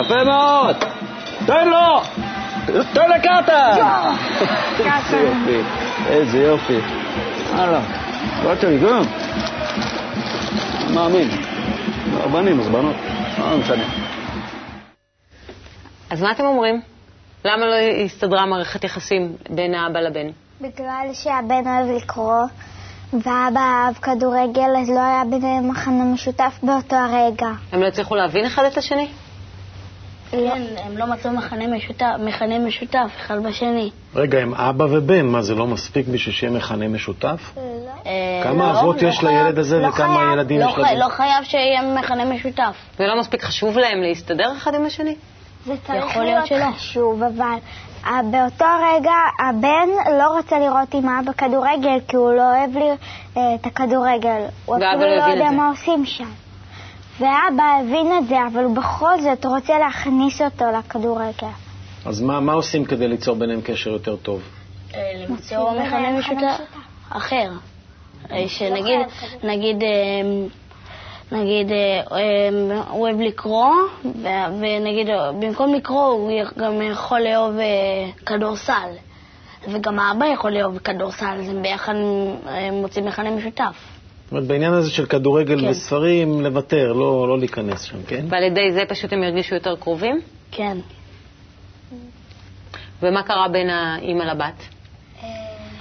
יפה 0.00 0.24
מאוד! 0.24 0.76
תן 1.46 1.68
לו! 1.68 2.02
תן 2.68 3.10
לקטן! 3.10 3.76
איזה 4.78 5.18
יופי, 5.18 5.60
איזה 6.08 6.38
יופי. 6.38 6.78
הלאה. 7.52 7.80
לי 8.62 8.78
גם? 8.78 9.02
מאמין. 10.94 11.28
בנים, 12.32 12.60
אז 12.60 12.68
בנות. 12.68 12.96
לא 13.38 13.56
משנה. 13.58 13.84
אז 16.10 16.22
מה 16.22 16.32
אתם 16.32 16.44
אומרים? 16.44 16.80
למה 17.44 17.66
לא 17.66 17.74
הסתדרה 18.04 18.46
מערכת 18.46 18.84
יחסים 18.84 19.36
בין 19.50 19.74
האבא 19.74 20.00
לבן? 20.00 20.26
בגלל 20.60 21.08
שהבן 21.12 21.66
אוהב 21.66 21.96
לקרוא, 21.96 22.44
ואבא 23.12 23.60
אהב 23.60 23.94
כדורגל, 23.94 24.76
אז 24.82 24.90
לא 24.90 25.00
היה 25.00 25.22
ביניהם 25.30 25.68
מחנה 25.68 26.04
משותף 26.04 26.58
באותו 26.62 26.96
הרגע. 26.96 27.48
הם 27.72 27.80
לא 27.82 27.86
הצליחו 27.86 28.14
להבין 28.14 28.46
אחד 28.46 28.64
את 28.64 28.76
השני? 28.76 29.08
כן, 30.30 30.62
הם 30.86 30.96
לא 30.98 31.06
מצאו 31.06 31.30
מכנה 31.32 31.66
משותף, 31.66 32.06
מכנה 32.26 32.58
משותף 32.58 33.10
אחד 33.20 33.42
בשני. 33.42 33.90
רגע, 34.14 34.38
הם 34.38 34.54
אבא 34.54 34.84
ובן, 34.90 35.26
מה, 35.26 35.42
זה 35.42 35.54
לא 35.54 35.66
מספיק 35.66 36.06
בשביל 36.08 36.34
שיהיה 36.34 36.52
מכנה 36.52 36.88
משותף? 36.88 37.54
אה, 38.06 38.40
כמה 38.42 38.72
לא, 38.72 38.80
אבות 38.80 39.02
לא 39.02 39.08
יש 39.08 39.18
חייב- 39.18 39.30
לילד 39.30 39.58
הזה 39.58 39.78
לא 39.78 39.86
וכמה 39.88 40.16
חייב- 40.16 40.32
ילדים 40.32 40.60
לא 40.60 40.64
יש 40.64 40.78
לזה? 40.78 40.94
לא 40.98 41.08
חייב 41.08 41.44
שיהיה 41.44 41.82
מכנה 41.82 42.24
משותף. 42.24 42.76
ולא 43.00 43.20
מספיק 43.20 43.42
חשוב 43.44 43.78
להם 43.78 44.02
להסתדר 44.02 44.52
אחד 44.56 44.74
עם 44.74 44.84
השני? 44.86 45.14
זה 45.66 45.74
צריך 45.86 46.16
להיות 46.16 46.46
שלא. 46.46 46.70
חשוב, 46.76 47.22
אבל 47.22 47.44
אה, 48.06 48.20
באותו 48.30 48.64
רגע 48.94 49.12
הבן 49.48 49.88
לא 50.18 50.36
רוצה 50.36 50.58
לראות 50.58 50.94
עם 50.94 51.08
אבא 51.08 51.32
כדורגל, 51.32 51.98
כי 52.08 52.16
הוא 52.16 52.32
לא 52.32 52.42
אוהב 52.42 52.76
לי 52.76 52.90
אה, 53.36 53.54
את 53.54 53.66
הכדורגל. 53.66 54.40
הוא 54.64 54.76
אפילו 54.76 55.00
לא 55.00 55.16
לא 55.16 55.22
יודע 55.22 55.48
זה. 55.50 55.56
מה 55.56 55.68
עושים 55.68 56.06
שם. 56.06 56.24
ואבא 57.20 57.62
הבין 57.80 58.18
את 58.18 58.28
זה, 58.28 58.36
אבל 58.52 58.64
הוא 58.64 58.76
בכל 58.76 59.20
זאת 59.20 59.44
רוצה 59.44 59.78
להכניס 59.78 60.40
אותו 60.42 60.64
לכדורגל. 60.78 61.46
אז 62.04 62.20
מה, 62.20 62.40
מה 62.40 62.52
עושים 62.52 62.84
כדי 62.84 63.08
ליצור 63.08 63.36
ביניהם 63.36 63.60
קשר 63.60 63.90
יותר 63.90 64.16
טוב? 64.16 64.42
למצוא 64.96 65.70
מכנה 65.72 66.18
משותף 66.18 66.60
אחר. 67.10 67.50
אה, 68.30 68.48
שנגיד, 68.48 69.00
נגיד, 69.42 69.82
אה, 69.82 69.88
נגיד, 71.32 71.72
אה, 71.72 72.00
אה, 72.12 72.82
הוא 72.90 73.00
אוהב 73.00 73.20
לקרוא, 73.20 73.74
ונגיד, 74.60 75.10
אה, 75.10 75.32
במקום 75.32 75.74
לקרוא 75.74 76.06
הוא 76.06 76.30
גם 76.58 76.82
יכול 76.82 77.20
לאהוב 77.20 77.58
אה, 77.58 77.64
כדורסל. 78.26 78.90
וגם 79.72 79.98
האבא 79.98 80.26
יכול 80.26 80.50
לאהוב 80.50 80.78
כדורסל, 80.78 81.36
אז 81.40 81.48
הם 81.48 81.62
ביחד 81.62 81.94
אה, 82.48 82.70
מוצאים 82.72 83.04
מכנה 83.04 83.30
משותף. 83.30 83.97
זאת 84.28 84.32
אומרת, 84.32 84.46
בעניין 84.46 84.72
הזה 84.72 84.90
של 84.90 85.06
כדורגל 85.06 85.60
כן. 85.60 85.68
וספרים, 85.68 86.40
לוותר, 86.40 86.92
לא, 86.92 87.28
לא 87.28 87.38
להיכנס 87.38 87.82
שם, 87.82 88.02
כן? 88.06 88.24
ועל 88.28 88.42
ידי 88.42 88.72
זה 88.72 88.82
פשוט 88.88 89.12
הם 89.12 89.22
ירגישו 89.22 89.54
יותר 89.54 89.76
קרובים? 89.76 90.20
כן. 90.50 90.78
ומה 93.02 93.22
קרה 93.22 93.48
בין 93.48 93.70
האימא 93.70 94.22
לבת? 94.22 94.62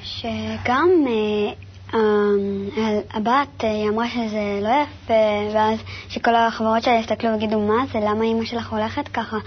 שגם 0.04 0.90
אה, 1.08 1.54
אה, 1.94 3.00
הבת, 3.14 3.64
אה, 3.64 3.72
היא 3.72 3.90
אמרה 3.90 4.08
שזה 4.10 4.60
לא 4.62 4.70
יפה, 4.84 5.54
ואז 5.54 5.80
שכל 6.10 6.36
החברות 6.36 6.84
שלה 6.84 7.00
יסתכלו 7.00 7.32
ויגידו, 7.32 7.60
מה 7.60 7.86
זה, 7.94 8.00
למה 8.00 8.24
אימא 8.24 8.46
שלך 8.46 8.74
הולכת 8.74 9.08
ככה? 9.08 9.38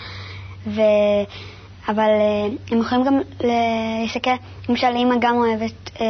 ו... 0.66 0.80
אבל 1.88 2.08
אה, 2.08 2.46
הם 2.70 2.80
יכולים 2.80 3.04
גם 3.04 3.14
להסתכל, 3.40 4.30
למשל 4.68 4.86
אימא 4.86 5.14
גם 5.20 5.36
אוהבת 5.36 5.90
אה, 6.00 6.06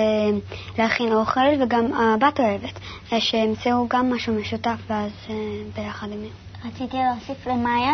להכין 0.78 1.12
אוכל, 1.12 1.40
וגם 1.62 1.92
הבת 1.94 2.40
אוהבת, 2.40 2.80
אה, 3.12 3.20
שימצאו 3.20 3.88
גם 3.88 4.12
משהו 4.14 4.34
משותף, 4.34 4.76
ואז 4.86 5.10
אה, 5.30 5.34
ביחד 5.76 6.06
הם... 6.12 6.18
רציתי 6.64 6.96
להוסיף 6.96 7.46
למאיה 7.46 7.92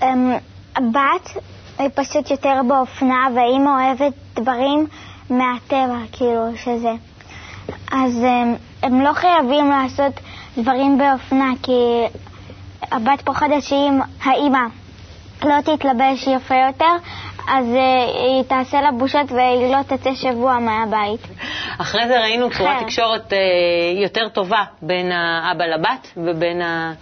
שהבת 0.00 1.36
היא 1.78 1.88
פשוט 1.94 2.30
יותר 2.30 2.60
באופנה, 2.68 3.28
והאימא 3.34 3.70
אוהבת 3.70 4.12
דברים 4.34 4.86
מהטבע, 5.30 5.98
כאילו, 6.12 6.46
שזה. 6.56 6.92
אז 7.92 8.22
הם, 8.22 8.54
הם 8.82 9.00
לא 9.00 9.12
חייבים 9.12 9.70
לעשות 9.70 10.20
דברים 10.58 10.98
באופנה, 10.98 11.52
כי 11.62 12.02
הבת 12.82 13.22
פוחדת 13.24 13.62
שאם 13.62 14.00
האימא 14.24 14.58
לא 15.44 15.60
תתלבש 15.60 16.26
יפה 16.26 16.54
יותר, 16.54 16.94
אז 17.48 17.66
אה, 17.74 18.04
היא 18.04 18.42
תעשה 18.42 18.80
לה 18.80 18.92
בושות 18.92 19.32
והיא 19.32 19.72
לא 19.72 19.82
תצא 19.82 20.14
שבוע 20.14 20.58
מהבית. 20.58 21.20
אחרי 21.78 22.08
זה 22.08 22.20
ראינו 22.20 22.50
צורת 22.50 22.78
כן. 22.78 22.84
תקשורת 22.84 23.32
אה, 23.32 23.38
יותר 24.02 24.28
טובה 24.28 24.64
בין 24.82 25.12
האבא 25.12 25.64
לבת 25.64 26.08
ובין, 26.16 26.62
ה... 26.62 26.92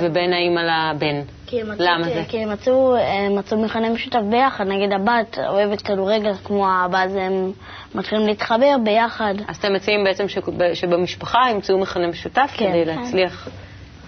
ובין 0.00 0.32
האימא 0.32 0.60
לבן. 0.60 1.20
כי 1.46 1.60
הם 1.60 1.70
מצאו, 1.70 1.84
למה 1.86 2.04
זה? 2.04 2.22
כי 2.28 2.38
הם 2.42 2.52
מצאו, 2.52 2.96
הם 2.96 3.36
מצאו 3.36 3.58
מכנה 3.62 3.88
משותף 3.90 4.20
ביחד, 4.30 4.66
נגיד 4.66 4.92
הבת 4.92 5.38
אוהבת 5.48 5.82
כדורגל 5.82 6.32
כמו 6.44 6.68
האבא, 6.68 7.02
אז 7.02 7.16
הם 7.16 7.52
מתחילים 7.94 8.26
להתחבר 8.26 8.76
ביחד. 8.84 9.34
אז 9.48 9.56
אתם 9.56 9.72
מציעים 9.74 10.04
בעצם 10.04 10.28
שב- 10.28 10.74
שבמשפחה 10.74 11.38
ימצאו 11.50 11.78
מכנה 11.78 12.06
משותף 12.06 12.50
כן. 12.56 12.68
כדי 12.68 12.84
להצליח 12.84 13.48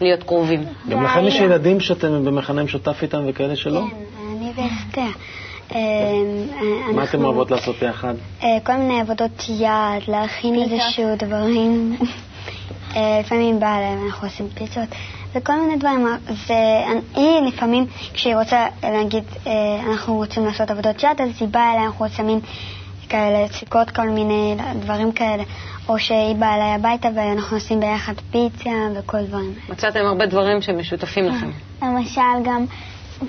להיות 0.02 0.22
קרובים. 0.22 0.64
גם 0.88 1.04
לכם 1.04 1.26
יש 1.26 1.34
ילדים 1.34 1.80
שאתם 1.80 2.24
במכנה 2.24 2.62
משותף 2.62 2.98
איתם 3.02 3.22
וכאלה 3.26 3.56
שלא? 3.56 3.80
כן, 3.80 3.96
אני 4.36 4.52
ואסתר. 4.56 5.18
אה, 5.74 5.78
אה, 5.78 6.92
מה 6.92 7.04
אתם 7.04 7.24
אוהבות 7.24 7.50
לעשות 7.50 7.82
יחד? 7.82 8.14
אה, 8.42 8.48
כל 8.64 8.76
מיני 8.76 9.00
עבודות 9.00 9.44
יד, 9.48 10.02
להכין 10.08 10.62
איזשהו 10.62 11.16
דברים. 11.18 11.96
אה, 12.96 13.20
לפעמים 13.20 13.60
בא 13.60 13.80
להם, 13.80 14.06
אנחנו 14.06 14.28
עושים 14.28 14.48
פיצות, 14.48 14.88
וכל 15.34 15.52
מיני 15.60 15.76
דברים. 15.76 16.06
והיא 16.46 17.40
לפעמים, 17.48 17.86
כשהיא 18.14 18.36
רוצה 18.36 18.66
להגיד, 18.82 19.24
אנחנו 19.90 20.14
רוצים 20.14 20.44
לעשות 20.44 20.70
עבודות 20.70 21.02
יד, 21.02 21.20
אז 21.20 21.28
היא 21.40 21.48
באה 21.48 21.72
אליי, 21.72 21.86
אנחנו 21.86 22.08
שמים 22.16 22.40
כאלה 23.12 23.48
סיכות, 23.48 23.90
כל 23.90 24.08
מיני 24.08 24.56
דברים 24.80 25.12
כאלה. 25.12 25.42
או 25.88 25.98
שהיא 25.98 26.36
באה 26.36 26.54
אליי 26.54 26.74
הביתה 26.74 27.08
ואנחנו 27.14 27.56
עושים 27.56 27.80
ביחד 27.80 28.12
פיצה 28.30 28.70
וכל 28.94 29.22
דברים. 29.22 29.54
מצאתם 29.68 30.06
הרבה 30.06 30.26
דברים 30.26 30.62
שמשותפים 30.62 31.24
לכם. 31.24 31.50
למשל, 31.82 32.20
גם 32.44 32.64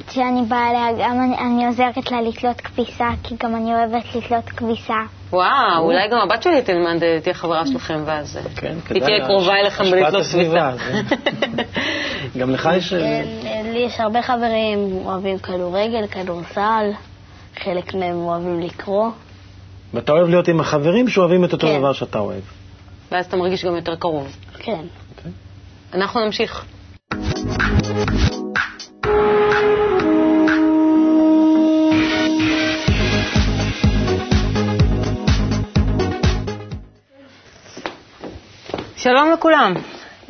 כשאני 0.08 0.42
באה 0.48 0.70
אליה, 0.70 1.08
גם 1.08 1.22
אני, 1.22 1.38
אני 1.38 1.66
עוזרת 1.66 2.12
לה 2.12 2.22
לתלות 2.22 2.62
כביסה, 2.62 3.10
כי 3.24 3.36
גם 3.44 3.56
אני 3.56 3.76
אוהבת 3.76 4.16
לתלות 4.16 4.50
כביסה. 4.50 4.98
וואו, 5.30 5.80
אולי 5.80 6.08
גם 6.12 6.18
הבת 6.18 6.44
שלי 6.44 6.62
תלמד, 6.62 7.04
אה, 7.04 7.20
תהיה 7.22 7.34
חברה 7.34 7.68
שלכם, 7.68 8.04
ואז 8.06 8.38
אה, 8.38 8.44
כן, 8.56 8.76
היא 8.90 9.02
תהיה 9.02 9.26
קרובה 9.26 9.54
אליכם 9.56 9.84
בלתלות 9.92 10.26
כביסה. 10.26 10.72
גם 12.40 12.50
לך 12.50 12.70
יש... 12.78 12.94
כן, 13.44 13.66
לי 13.74 13.80
יש 13.80 14.00
הרבה 14.00 14.22
חברים 14.22 15.00
אוהבים 15.06 15.38
כדורגל, 15.38 16.08
כדורסל, 16.08 16.92
חלק 17.64 17.94
מהם 17.94 18.16
אוהבים 18.16 18.60
לקרוא. 18.60 19.10
ואתה 19.94 20.12
אוהב 20.12 20.30
להיות 20.30 20.48
עם 20.48 20.60
החברים 20.60 21.10
שאוהבים 21.10 21.46
את 21.46 21.54
אותו 21.54 21.68
כן. 21.68 21.80
דבר 21.80 21.94
שאתה 21.94 22.20
אוהב. 22.20 22.42
ואז 23.12 23.26
אתה 23.26 23.38
מרגיש 23.38 23.66
גם 23.66 23.76
יותר 23.76 23.96
קרוב. 23.96 24.38
כן. 24.60 24.86
אנחנו 25.94 26.26
נמשיך. 26.26 26.66
שלום 38.98 39.32
לכולם. 39.34 39.74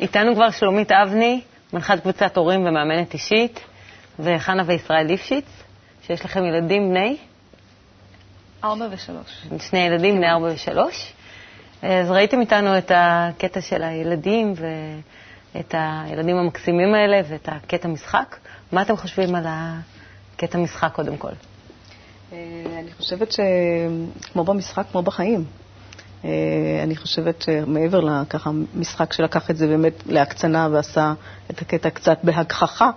איתנו 0.00 0.34
כבר 0.34 0.50
שלומית 0.50 0.92
אבני, 0.92 1.40
מנחת 1.72 2.00
קבוצת 2.00 2.36
הורים 2.36 2.60
ומאמנת 2.60 3.14
אישית, 3.14 3.60
וחנה 4.18 4.62
וישראל 4.66 5.06
ליפשיץ, 5.06 5.44
שיש 6.06 6.24
לכם 6.24 6.44
ילדים 6.44 6.90
בני? 6.90 7.16
ארבע 8.64 8.86
ושלוש. 8.90 9.46
שני 9.58 9.78
ילדים 9.78 10.16
בני 10.16 10.30
ארבע 10.30 10.48
ושלוש. 10.54 11.12
אז 11.82 12.10
ראיתם 12.10 12.40
איתנו 12.40 12.78
את 12.78 12.92
הקטע 12.94 13.60
של 13.60 13.82
הילדים 13.82 14.54
ואת 15.54 15.74
הילדים 15.78 16.36
המקסימים 16.36 16.94
האלה 16.94 17.20
ואת 17.28 17.48
הקטע 17.52 17.88
משחק. 17.88 18.36
מה 18.72 18.82
אתם 18.82 18.96
חושבים 18.96 19.34
על 19.34 19.44
הקטע 19.48 20.58
משחק 20.58 20.92
קודם 20.92 21.16
כל? 21.16 21.28
אה, 22.32 22.38
אני 22.78 22.92
חושבת 22.98 23.32
שכמו 23.32 24.44
במשחק, 24.44 24.84
כמו 24.92 25.02
בחיים. 25.02 25.44
אה, 26.24 26.30
אני 26.82 26.96
חושבת 26.96 27.42
שמעבר 27.42 28.00
לככה 28.00 28.50
משחק 28.74 29.12
שלקח 29.12 29.50
את 29.50 29.56
זה 29.56 29.66
באמת 29.66 30.02
להקצנה 30.06 30.68
ועשה 30.72 31.12
את 31.50 31.62
הקטע 31.62 31.90
קצת 31.90 32.18
בהגחכה, 32.22 32.90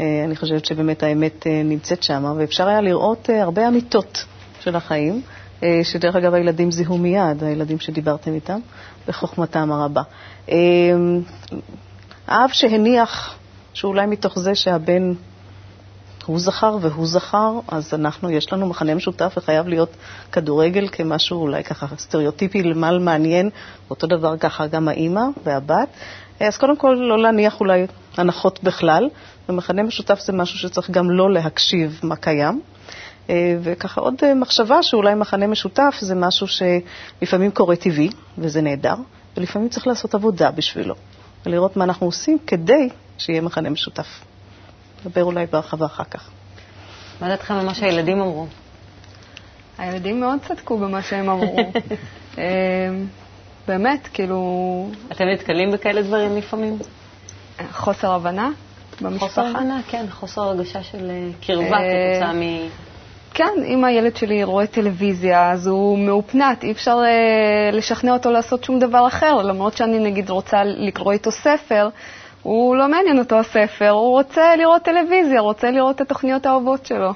אה, 0.00 0.22
אני 0.24 0.36
חושבת 0.36 0.64
שבאמת 0.64 1.02
האמת 1.02 1.46
נמצאת 1.64 2.02
שם, 2.02 2.34
ואפשר 2.38 2.68
היה 2.68 2.80
לראות 2.80 3.30
הרבה 3.30 3.68
אמיתות 3.68 4.24
של 4.64 4.76
החיים, 4.76 5.22
אה, 5.62 5.80
שדרך 5.82 6.16
אגב 6.16 6.34
הילדים 6.34 6.70
זיהו 6.72 6.98
מיד, 6.98 7.44
הילדים 7.44 7.80
שדיברתם 7.80 8.34
איתם, 8.34 8.58
בחוכמתם 9.08 9.72
הרבה. 9.72 10.02
אה, 10.50 10.56
האב 12.26 12.50
שהניח 12.52 13.34
שאולי 13.74 14.06
מתוך 14.06 14.38
זה 14.38 14.54
שהבן 14.54 15.12
הוא 16.26 16.38
זכר 16.38 16.76
והוא 16.80 17.06
זכר, 17.06 17.52
אז 17.68 17.94
אנחנו, 17.94 18.30
יש 18.30 18.52
לנו 18.52 18.66
מכנה 18.66 18.94
משותף 18.94 19.34
וחייב 19.36 19.68
להיות 19.68 19.96
כדורגל 20.32 20.88
כמשהו 20.92 21.40
אולי 21.40 21.64
ככה 21.64 21.86
סטריאוטיפי, 21.98 22.62
למעל 22.62 22.98
מעניין, 22.98 23.50
אותו 23.90 24.06
דבר 24.06 24.36
ככה 24.36 24.66
גם 24.66 24.88
האימא 24.88 25.22
והבת. 25.44 25.88
אז 26.40 26.56
קודם 26.56 26.76
כל, 26.76 26.96
לא 27.00 27.22
להניח 27.22 27.60
אולי 27.60 27.86
הנחות 28.16 28.62
בכלל, 28.62 29.08
ומכנה 29.48 29.82
משותף 29.82 30.20
זה 30.20 30.32
משהו 30.32 30.58
שצריך 30.58 30.90
גם 30.90 31.10
לא 31.10 31.32
להקשיב 31.32 32.00
מה 32.02 32.16
קיים. 32.16 32.60
אה, 33.30 33.56
וככה 33.62 34.00
עוד 34.00 34.14
אה, 34.22 34.34
מחשבה 34.34 34.82
שאולי 34.82 35.14
מכנה 35.14 35.46
משותף 35.46 35.96
זה 36.00 36.14
משהו 36.14 36.46
שלפעמים 36.46 37.50
קורה 37.50 37.76
טבעי, 37.76 38.10
וזה 38.38 38.60
נהדר, 38.62 38.94
ולפעמים 39.36 39.68
צריך 39.68 39.86
לעשות 39.86 40.14
עבודה 40.14 40.50
בשבילו, 40.50 40.94
ולראות 41.46 41.76
מה 41.76 41.84
אנחנו 41.84 42.06
עושים 42.06 42.38
כדי 42.46 42.88
שיהיה 43.18 43.40
מכנה 43.40 43.70
משותף. 43.70 44.06
נדבר 45.04 45.24
אולי 45.24 45.46
בהרחבה 45.46 45.86
אחר 45.86 46.04
כך. 46.04 46.30
מה 47.20 47.28
דעתכם 47.28 47.54
על 47.54 47.66
מה 47.66 47.74
שהילדים 47.74 48.20
אמרו? 48.20 48.46
הילדים 49.78 50.20
מאוד 50.20 50.38
צדקו 50.48 50.78
במה 50.78 51.02
שהם 51.02 51.28
אמרו. 51.30 51.56
אה, 52.38 52.44
באמת, 53.68 54.08
כאילו... 54.12 54.90
אתם 55.12 55.24
נתקלים 55.24 55.72
בכאלה 55.72 56.02
דברים 56.02 56.36
לפעמים? 56.36 56.78
חוסר 57.72 58.12
הבנה 58.12 58.50
במשפחה? 59.00 59.26
חוסר 59.26 59.46
הבנה, 59.46 59.80
כן, 59.88 60.06
חוסר 60.10 60.40
הרגשה 60.42 60.82
של 60.82 61.10
קרבה 61.46 61.78
כתוצאה 61.78 62.32
מ... 62.32 62.42
כן, 63.34 63.52
אם 63.66 63.84
הילד 63.84 64.16
שלי 64.16 64.44
רואה 64.44 64.66
טלוויזיה, 64.66 65.50
אז 65.50 65.66
הוא 65.66 65.98
מאופנת, 65.98 66.64
אי 66.64 66.72
אפשר 66.72 66.98
אה, 67.06 67.70
לשכנע 67.72 68.12
אותו 68.12 68.30
לעשות 68.30 68.64
שום 68.64 68.78
דבר 68.78 69.06
אחר, 69.06 69.34
למרות 69.42 69.76
שאני 69.76 69.98
נגיד 69.98 70.30
רוצה 70.30 70.64
לקרוא 70.64 71.12
איתו 71.12 71.30
ספר, 71.30 71.88
הוא 72.42 72.76
לא 72.76 72.88
מעניין 72.88 73.18
אותו 73.18 73.38
הספר, 73.38 73.90
הוא 73.90 74.10
רוצה 74.10 74.56
לראות 74.56 74.82
טלוויזיה, 74.82 75.40
רוצה 75.40 75.70
לראות 75.70 75.96
את 75.96 76.00
התוכניות 76.00 76.46
האהובות 76.46 76.86
שלו. 76.86 77.12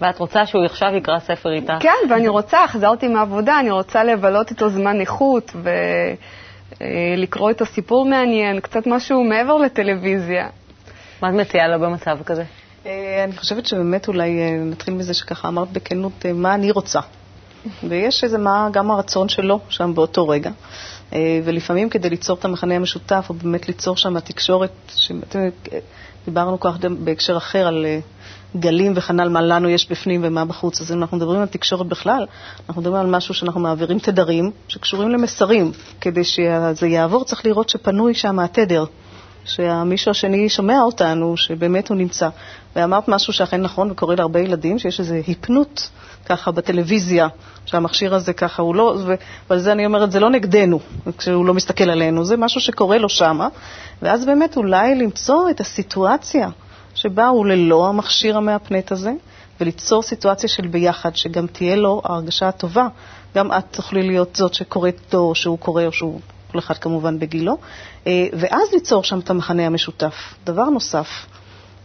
ואת 0.00 0.18
רוצה 0.18 0.46
שהוא 0.46 0.64
עכשיו 0.64 0.88
יקרא 0.96 1.18
ספר 1.18 1.52
איתך? 1.52 1.72
כן, 1.80 2.10
ואני 2.10 2.28
רוצה, 2.28 2.58
חזרתי 2.66 3.08
מהעבודה, 3.08 3.60
אני 3.60 3.70
רוצה 3.70 4.04
לבלות 4.04 4.50
איתו 4.50 4.68
זמן 4.68 5.00
איכות 5.00 5.52
ולקרוא 6.80 7.48
איתו 7.48 7.66
סיפור 7.66 8.06
מעניין, 8.06 8.60
קצת 8.60 8.86
משהו 8.86 9.24
מעבר 9.24 9.56
לטלוויזיה. 9.56 10.48
מה 11.22 11.28
את 11.28 11.34
מציעה 11.34 11.68
לו 11.68 11.80
במצב 11.80 12.18
כזה? 12.26 12.44
אה, 12.86 13.24
אני 13.24 13.36
חושבת 13.36 13.66
שבאמת 13.66 14.08
אולי 14.08 14.40
אה, 14.40 14.56
נתחיל 14.64 14.94
מזה 14.94 15.14
שככה 15.14 15.48
אמרת 15.48 15.72
בכנות 15.72 16.26
אה, 16.26 16.32
מה 16.32 16.54
אני 16.54 16.70
רוצה. 16.70 17.00
ויש 17.88 18.24
איזה 18.24 18.38
מה 18.38 18.68
גם 18.72 18.90
הרצון 18.90 19.28
שלו 19.28 19.60
שם 19.68 19.94
באותו 19.94 20.28
רגע. 20.28 20.50
ולפעמים 21.44 21.88
כדי 21.88 22.10
ליצור 22.10 22.36
את 22.38 22.44
המכנה 22.44 22.74
המשותף, 22.74 23.26
או 23.28 23.34
באמת 23.34 23.68
ליצור 23.68 23.96
שם 23.96 24.20
תקשורת, 24.20 24.92
דיברנו 26.24 26.60
כך 26.60 26.76
בהקשר 26.98 27.36
אחר 27.36 27.66
על 27.66 27.86
גלים 28.56 28.92
וכנ"ל, 28.96 29.28
מה 29.28 29.42
לנו 29.42 29.68
יש 29.68 29.90
בפנים 29.90 30.20
ומה 30.24 30.44
בחוץ. 30.44 30.80
אז 30.80 30.92
אם 30.92 30.98
אנחנו 30.98 31.16
מדברים 31.16 31.40
על 31.40 31.46
תקשורת 31.46 31.86
בכלל, 31.86 32.26
אנחנו 32.68 32.82
מדברים 32.82 33.00
על 33.00 33.06
משהו 33.06 33.34
שאנחנו 33.34 33.60
מעבירים 33.60 33.98
תדרים 33.98 34.50
שקשורים 34.68 35.08
למסרים. 35.08 35.72
כדי 36.00 36.24
שזה 36.24 36.86
יעבור 36.88 37.24
צריך 37.24 37.46
לראות 37.46 37.68
שפנוי 37.68 38.14
שם 38.14 38.38
התדר. 38.38 38.84
שהמישהו 39.44 40.10
השני 40.10 40.48
שומע 40.48 40.80
אותנו, 40.82 41.36
שבאמת 41.36 41.88
הוא 41.88 41.96
נמצא. 41.96 42.28
ואמרת 42.76 43.08
משהו 43.08 43.32
שאכן 43.32 43.60
נכון 43.60 43.90
וקורה 43.90 44.14
להרבה 44.14 44.40
ילדים, 44.40 44.78
שיש 44.78 45.00
איזו 45.00 45.14
היפנות 45.14 45.90
ככה 46.26 46.50
בטלוויזיה, 46.50 47.28
שהמכשיר 47.66 48.14
הזה 48.14 48.32
ככה 48.32 48.62
הוא 48.62 48.74
לא, 48.74 48.96
ועל 49.50 49.58
זה 49.58 49.72
אני 49.72 49.86
אומרת, 49.86 50.12
זה 50.12 50.20
לא 50.20 50.30
נגדנו, 50.30 50.80
כשהוא 51.18 51.46
לא 51.46 51.54
מסתכל 51.54 51.90
עלינו, 51.90 52.24
זה 52.24 52.36
משהו 52.36 52.60
שקורה 52.60 52.98
לו 52.98 53.08
שמה, 53.08 53.48
ואז 54.02 54.24
באמת 54.24 54.56
אולי 54.56 54.94
למצוא 54.94 55.50
את 55.50 55.60
הסיטואציה 55.60 56.48
שבה 56.94 57.28
הוא 57.28 57.46
ללא 57.46 57.88
המכשיר 57.88 58.36
המהפנט 58.36 58.92
הזה, 58.92 59.12
וליצור 59.60 60.02
סיטואציה 60.02 60.48
של 60.48 60.66
ביחד, 60.66 61.16
שגם 61.16 61.46
תהיה 61.46 61.76
לו 61.76 62.02
ההרגשה 62.04 62.48
הטובה. 62.48 62.88
גם 63.34 63.52
את 63.52 63.64
תוכלי 63.70 64.02
להיות 64.02 64.36
זאת 64.36 64.54
שקוראת 64.54 65.14
לו, 65.14 65.20
או 65.20 65.34
שהוא 65.34 65.58
קורא, 65.58 65.86
או 65.86 65.92
שהוא 65.92 66.20
כל 66.52 66.58
אחד 66.58 66.78
כמובן 66.78 67.18
בגילו, 67.18 67.56
אה, 68.06 68.26
ואז 68.32 68.72
ליצור 68.72 69.04
שם 69.04 69.18
את 69.18 69.30
המכנה 69.30 69.66
המשותף. 69.66 70.14
דבר 70.44 70.64
נוסף, 70.64 71.08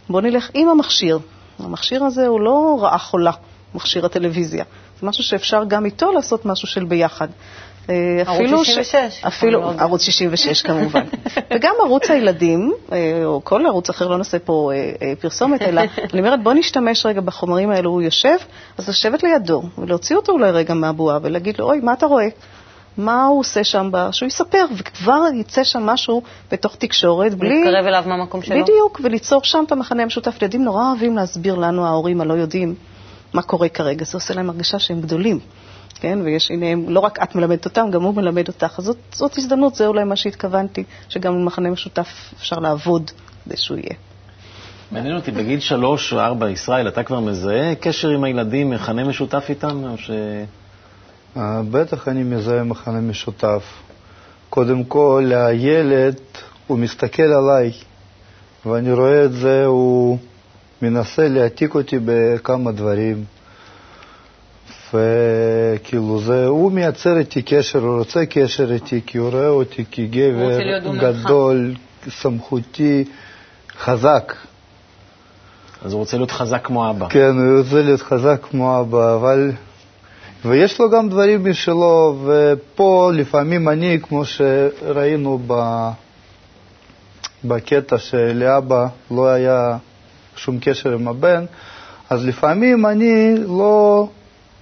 בואו 0.08 0.22
נלך 0.22 0.50
עם 0.54 0.68
המכשיר. 0.68 1.18
המכשיר 1.58 2.04
הזה 2.04 2.26
הוא 2.26 2.40
לא 2.40 2.78
רעה 2.80 2.98
חולה, 2.98 3.32
מכשיר 3.74 4.06
הטלוויזיה. 4.06 4.64
זה 5.00 5.06
משהו 5.06 5.24
שאפשר 5.24 5.64
גם 5.68 5.84
איתו 5.84 6.12
לעשות 6.12 6.46
משהו 6.46 6.68
של 6.68 6.84
ביחד. 6.84 7.28
אה, 7.90 8.22
ערוץ 8.26 8.66
66. 8.66 8.94
ש... 8.94 9.24
אפילו, 9.24 9.70
ערוץ 9.78 10.02
66 10.02 10.62
כמובן. 10.62 11.04
וגם 11.54 11.74
ערוץ 11.84 12.10
הילדים, 12.10 12.72
אה, 12.92 13.20
או 13.24 13.40
כל 13.44 13.66
ערוץ 13.66 13.90
אחר, 13.90 14.08
לא 14.08 14.18
נעשה 14.18 14.38
פה 14.38 14.70
פרסומת, 15.20 15.62
אלא 15.62 15.80
אני 16.12 16.20
אומרת, 16.20 16.42
בוא 16.42 16.52
נשתמש 16.52 17.06
רגע 17.06 17.20
בחומרים 17.20 17.70
האלו, 17.70 17.90
הוא 17.90 18.02
יושב, 18.02 18.36
אז 18.78 18.88
לשבת 18.88 19.22
לידו, 19.22 19.62
ולהוציא 19.78 20.16
אותו 20.16 20.32
אולי 20.32 20.50
רגע 20.50 20.74
מהבועה, 20.74 21.18
ולהגיד 21.22 21.58
לו, 21.58 21.66
אוי, 21.66 21.80
מה 21.80 21.92
אתה 21.92 22.06
רואה? 22.06 22.26
מה 22.98 23.24
הוא 23.24 23.40
עושה 23.40 23.64
שם, 23.64 23.90
שהוא 24.10 24.26
יספר, 24.26 24.64
וכבר 24.76 25.22
יצא 25.34 25.64
שם 25.64 25.82
משהו 25.82 26.22
בתוך 26.50 26.76
תקשורת, 26.76 27.34
בלי... 27.34 27.64
להתקרב 27.64 27.86
אליו 27.86 28.04
מהמקום 28.06 28.42
שלו. 28.42 28.62
בדיוק, 28.62 29.00
וליצור 29.04 29.40
שם 29.44 29.64
את 29.66 29.72
המחנה 29.72 30.02
המשותף. 30.02 30.42
ילדים 30.42 30.64
נורא 30.64 30.90
אוהבים 30.90 31.16
להסביר 31.16 31.54
לנו, 31.54 31.86
ההורים 31.86 32.20
הלא 32.20 32.34
יודעים, 32.34 32.74
מה 33.32 33.42
קורה 33.42 33.68
כרגע. 33.68 34.04
זה 34.04 34.16
עושה 34.16 34.34
להם 34.34 34.50
הרגשה 34.50 34.78
שהם 34.78 35.00
גדולים. 35.00 35.38
כן, 36.00 36.18
ויש, 36.24 36.50
הנה, 36.50 36.66
לא 36.88 37.00
רק 37.00 37.22
את 37.22 37.34
מלמדת 37.34 37.64
אותם, 37.64 37.90
גם 37.90 38.02
הוא 38.02 38.14
מלמד 38.14 38.48
אותך. 38.48 38.74
אז 38.78 38.84
זאת, 38.84 38.96
זאת 39.12 39.38
הזדמנות, 39.38 39.74
זה 39.74 39.86
אולי 39.86 40.04
מה 40.04 40.16
שהתכוונתי, 40.16 40.84
שגם 41.08 41.34
במחנה 41.34 41.70
משותף 41.70 42.08
אפשר 42.38 42.58
לעבוד 42.58 43.10
כדי 43.44 43.56
שהוא 43.56 43.78
יהיה. 43.78 43.96
מעניין 44.90 45.16
אותי, 45.16 45.30
בגיל 45.30 45.60
שלוש 45.60 46.12
או 46.12 46.20
ארבע, 46.20 46.50
ישראל, 46.50 46.88
אתה 46.88 47.02
כבר 47.02 47.20
מזהה 47.20 47.74
קשר 47.74 48.08
עם 48.08 48.24
הילדים, 48.24 48.70
מכנה 48.70 49.04
משותף 49.04 49.46
איתם, 49.48 49.84
או 49.84 49.98
ש... 49.98 50.10
אה, 51.36 51.62
בטח 51.70 52.08
אני 52.08 52.22
מזהה 52.22 52.62
מכנה 52.62 53.00
משותף. 53.00 53.62
קודם 54.50 54.84
כל, 54.84 55.30
הילד, 55.34 56.14
הוא 56.66 56.78
מסתכל 56.78 57.22
עליי, 57.22 57.72
ואני 58.66 58.92
רואה 58.92 59.24
את 59.24 59.32
זה, 59.32 59.64
הוא 59.64 60.18
מנסה 60.82 61.28
להעתיק 61.28 61.74
אותי 61.74 61.96
בכמה 62.04 62.72
דברים. 62.72 63.24
וכאילו 64.94 66.20
זה, 66.20 66.46
הוא 66.46 66.72
מייצר 66.72 67.18
איתי 67.18 67.42
קשר, 67.42 67.78
הוא 67.78 67.98
רוצה 67.98 68.26
קשר 68.26 68.72
איתי, 68.72 69.00
כי 69.06 69.18
הוא 69.18 69.30
רואה 69.30 69.48
אותי 69.48 69.84
כגבר 69.90 70.58
גדול, 70.98 71.74
סמכותי, 72.08 73.04
חזק. 73.78 74.32
אז 75.82 75.92
הוא 75.92 75.98
רוצה 75.98 76.16
להיות 76.16 76.30
חזק 76.30 76.66
כמו 76.66 76.90
אבא. 76.90 77.08
כן, 77.08 77.38
הוא 77.38 77.58
רוצה 77.58 77.82
להיות 77.82 78.02
חזק 78.02 78.40
כמו 78.50 78.80
אבא, 78.80 79.14
אבל 79.14 79.50
ויש 80.48 80.78
לו 80.80 80.90
גם 80.90 81.08
דברים 81.08 81.50
משלו, 81.50 82.18
ופה 82.26 83.10
לפעמים 83.14 83.68
אני, 83.68 83.98
כמו 84.02 84.22
שראינו 84.24 85.38
ב... 85.46 85.54
בקטע 87.44 87.98
שלאבא 87.98 88.86
לא 89.10 89.28
היה 89.28 89.76
שום 90.36 90.58
קשר 90.60 90.92
עם 90.92 91.08
הבן, 91.08 91.44
אז 92.10 92.24
לפעמים 92.26 92.86
אני 92.86 93.34
לא 93.48 94.08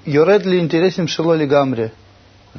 יורד 0.06 0.46
לאינטרסים 0.46 1.06
שלו 1.06 1.34
לגמרי. 1.34 1.84
Mm-hmm. 1.86 2.58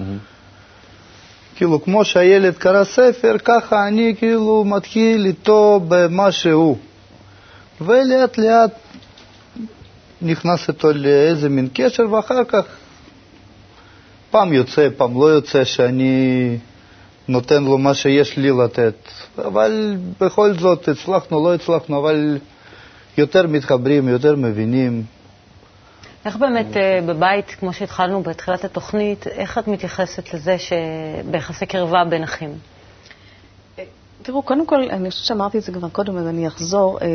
כאילו, 1.55 1.81
כמו 1.83 2.05
שהילד 2.05 2.53
קרא 2.57 2.83
ספר, 2.83 3.35
ככה 3.45 3.87
אני 3.87 4.15
כאילו 4.17 4.63
מתחיל 4.65 5.25
איתו 5.25 5.81
במה 5.87 6.31
שהוא. 6.31 6.77
ולאט 7.81 8.37
לאט 8.37 8.71
נכנס 10.21 10.67
איתו 10.69 10.93
לאיזה 10.93 11.49
מין 11.49 11.67
קשר, 11.73 12.03
ואחר 12.11 12.43
כך 12.43 12.65
פעם 14.35 14.53
יוצא, 14.53 14.87
פעם 14.97 15.21
לא 15.21 15.25
יוצא, 15.25 15.63
שאני 15.63 16.57
נותן 17.27 17.63
לו 17.63 17.77
מה 17.77 17.93
שיש 17.93 18.37
לי 18.37 18.49
לתת. 18.63 18.95
אבל 19.37 19.95
בכל 20.21 20.53
זאת, 20.53 20.87
הצלחנו, 20.87 21.43
לא 21.45 21.53
הצלחנו, 21.53 21.99
אבל 21.99 22.37
יותר 23.17 23.47
מתחברים, 23.47 24.07
יותר 24.07 24.35
מבינים. 24.35 25.03
איך 26.25 26.35
באמת 26.35 26.77
אה, 26.77 26.99
בבית, 27.05 27.45
כמו 27.59 27.73
שהתחלנו 27.73 28.23
בתחילת 28.23 28.63
התוכנית, 28.65 29.27
איך 29.27 29.57
את 29.57 29.67
מתייחסת 29.67 30.33
לזה 30.33 30.55
שביחסי 30.57 31.65
קרבה 31.65 32.03
בין 32.09 32.23
אחים? 32.23 32.49
תראו, 34.21 34.41
קודם 34.41 34.65
כל, 34.65 34.81
אני 34.89 35.11
חושבת 35.11 35.25
שאמרתי 35.25 35.57
את 35.57 35.63
זה 35.63 35.71
כבר 35.71 35.89
קודם, 35.89 36.17
אז 36.17 36.27
אני 36.27 36.47
אחזור. 36.47 36.99
אה, 37.01 37.07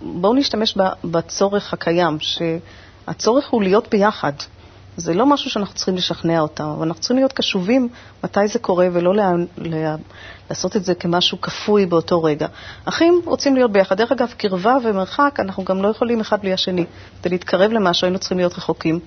בואו 0.00 0.34
נשתמש 0.34 0.78
בצורך 1.04 1.72
הקיים, 1.74 2.18
שהצורך 2.20 3.48
הוא 3.50 3.62
להיות 3.62 3.88
ביחד. 3.90 4.32
זה 4.98 5.14
לא 5.14 5.26
משהו 5.26 5.50
שאנחנו 5.50 5.74
צריכים 5.74 5.96
לשכנע 5.96 6.40
אותם, 6.40 6.64
אבל 6.64 6.86
אנחנו 6.86 7.00
צריכים 7.00 7.16
להיות 7.16 7.32
קשובים 7.32 7.88
מתי 8.24 8.48
זה 8.48 8.58
קורה 8.58 8.88
ולא 8.92 9.14
לה, 9.14 9.32
לה, 9.58 9.96
לעשות 10.50 10.76
את 10.76 10.84
זה 10.84 10.94
כמשהו 10.94 11.40
כפוי 11.40 11.86
באותו 11.86 12.22
רגע. 12.22 12.46
אחים 12.84 13.20
רוצים 13.24 13.54
להיות 13.54 13.72
ביחד. 13.72 13.96
דרך 13.96 14.12
אגב, 14.12 14.34
קרבה 14.36 14.76
ומרחק, 14.84 15.36
אנחנו 15.38 15.64
גם 15.64 15.82
לא 15.82 15.88
יכולים 15.88 16.20
אחד 16.20 16.40
בלי 16.40 16.52
השני. 16.52 16.84
כדי 17.20 17.30
להתקרב 17.30 17.72
למשהו 17.72 18.06
היינו 18.06 18.18
צריכים 18.18 18.38
להיות 18.38 18.52
רחוקים. 18.52 19.00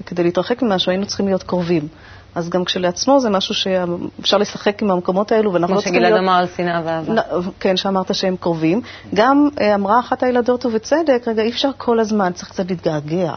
וכדי 0.00 0.22
להתרחק 0.22 0.62
ממשהו 0.62 0.90
היינו 0.90 1.06
צריכים 1.06 1.26
להיות 1.26 1.42
קרובים. 1.42 1.88
אז 2.34 2.48
גם 2.48 2.64
כשלעצמו 2.64 3.20
זה 3.20 3.30
משהו 3.30 3.54
שאפשר 3.54 4.38
לשחק 4.38 4.82
עם 4.82 4.90
המקומות 4.90 5.32
האלו, 5.32 5.52
ואנחנו 5.52 5.74
לא 5.74 5.80
צריכים 5.80 6.02
להיות... 6.02 6.06
כמו 6.06 6.18
שגלעד 6.18 6.28
אמר 6.28 6.38
על 6.38 6.46
שנאה 6.56 6.80
ואהבה. 6.84 7.50
כן, 7.60 7.76
שאמרת 7.76 8.14
שהם 8.14 8.36
קרובים. 8.36 8.80
גם 9.14 9.48
אה, 9.60 9.74
אמרה 9.74 10.00
אחת 10.00 10.22
הילדות, 10.22 10.66
ובצדק, 10.66 11.22
רגע, 11.26 11.42
אי 11.42 11.50
אפשר 11.50 11.70
כל 11.76 12.00
הזמן, 12.00 12.32
צריך 12.32 12.48
קצת 12.48 12.70
להתגעגע. 12.70 13.34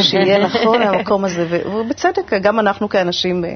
שיהיה 0.00 0.38
נכון 0.38 0.82
המקום 0.82 1.24
הזה, 1.24 1.60
ובצדק, 1.74 2.32
גם 2.42 2.60
אנחנו 2.60 2.88
כאנשים. 2.88 3.44
אה, 3.44 3.54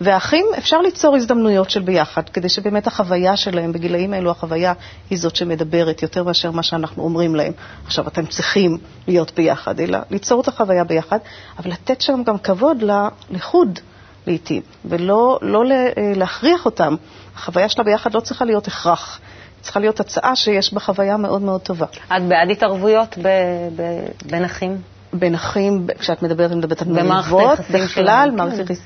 והאחים, 0.00 0.46
אפשר 0.58 0.80
ליצור 0.80 1.16
הזדמנויות 1.16 1.70
של 1.70 1.80
ביחד, 1.80 2.28
כדי 2.28 2.48
שבאמת 2.48 2.86
החוויה 2.86 3.36
שלהם, 3.36 3.72
בגילאים 3.72 4.12
האלו 4.12 4.30
החוויה 4.30 4.72
היא 5.10 5.18
זאת 5.18 5.36
שמדברת 5.36 6.02
יותר 6.02 6.22
מאשר 6.22 6.50
מה 6.50 6.62
שאנחנו 6.62 7.02
אומרים 7.02 7.34
להם. 7.34 7.52
עכשיו, 7.86 8.08
אתם 8.08 8.26
צריכים 8.26 8.78
להיות 9.08 9.32
ביחד, 9.36 9.80
אלא 9.80 9.98
ליצור 10.10 10.40
את 10.40 10.48
החוויה 10.48 10.84
ביחד, 10.84 11.18
אבל 11.58 11.70
לתת 11.70 12.00
שם 12.00 12.22
גם 12.26 12.38
כבוד 12.38 12.84
לחוד. 13.30 13.78
לעיתים, 14.26 14.62
ולא 14.84 15.38
לא 15.42 15.62
אה, 15.70 16.12
להכריח 16.16 16.64
אותם. 16.64 16.94
החוויה 17.36 17.68
שלה 17.68 17.84
ביחד 17.84 18.14
לא 18.14 18.20
צריכה 18.20 18.44
להיות 18.44 18.66
הכרח, 18.66 19.20
צריכה 19.60 19.80
להיות 19.80 20.00
הצעה 20.00 20.36
שיש 20.36 20.74
בה 20.74 20.80
חוויה 20.80 21.16
מאוד 21.16 21.42
מאוד 21.42 21.60
טובה. 21.60 21.86
את 21.86 22.22
בעד 22.28 22.50
התערבויות 22.50 23.18
ב- 23.22 23.68
ב- 23.76 24.30
בין 24.30 24.44
אחים? 24.44 24.78
בין 25.18 25.34
אחים, 25.34 25.86
כשאת 25.98 26.22
מדברת, 26.22 26.50
אני 26.50 26.58
מדברת 26.58 26.82
על 26.82 26.88
מריבות, 26.88 27.58
בכלל, 27.70 28.30
מערכת 28.36 28.58
יחסים. 28.58 28.76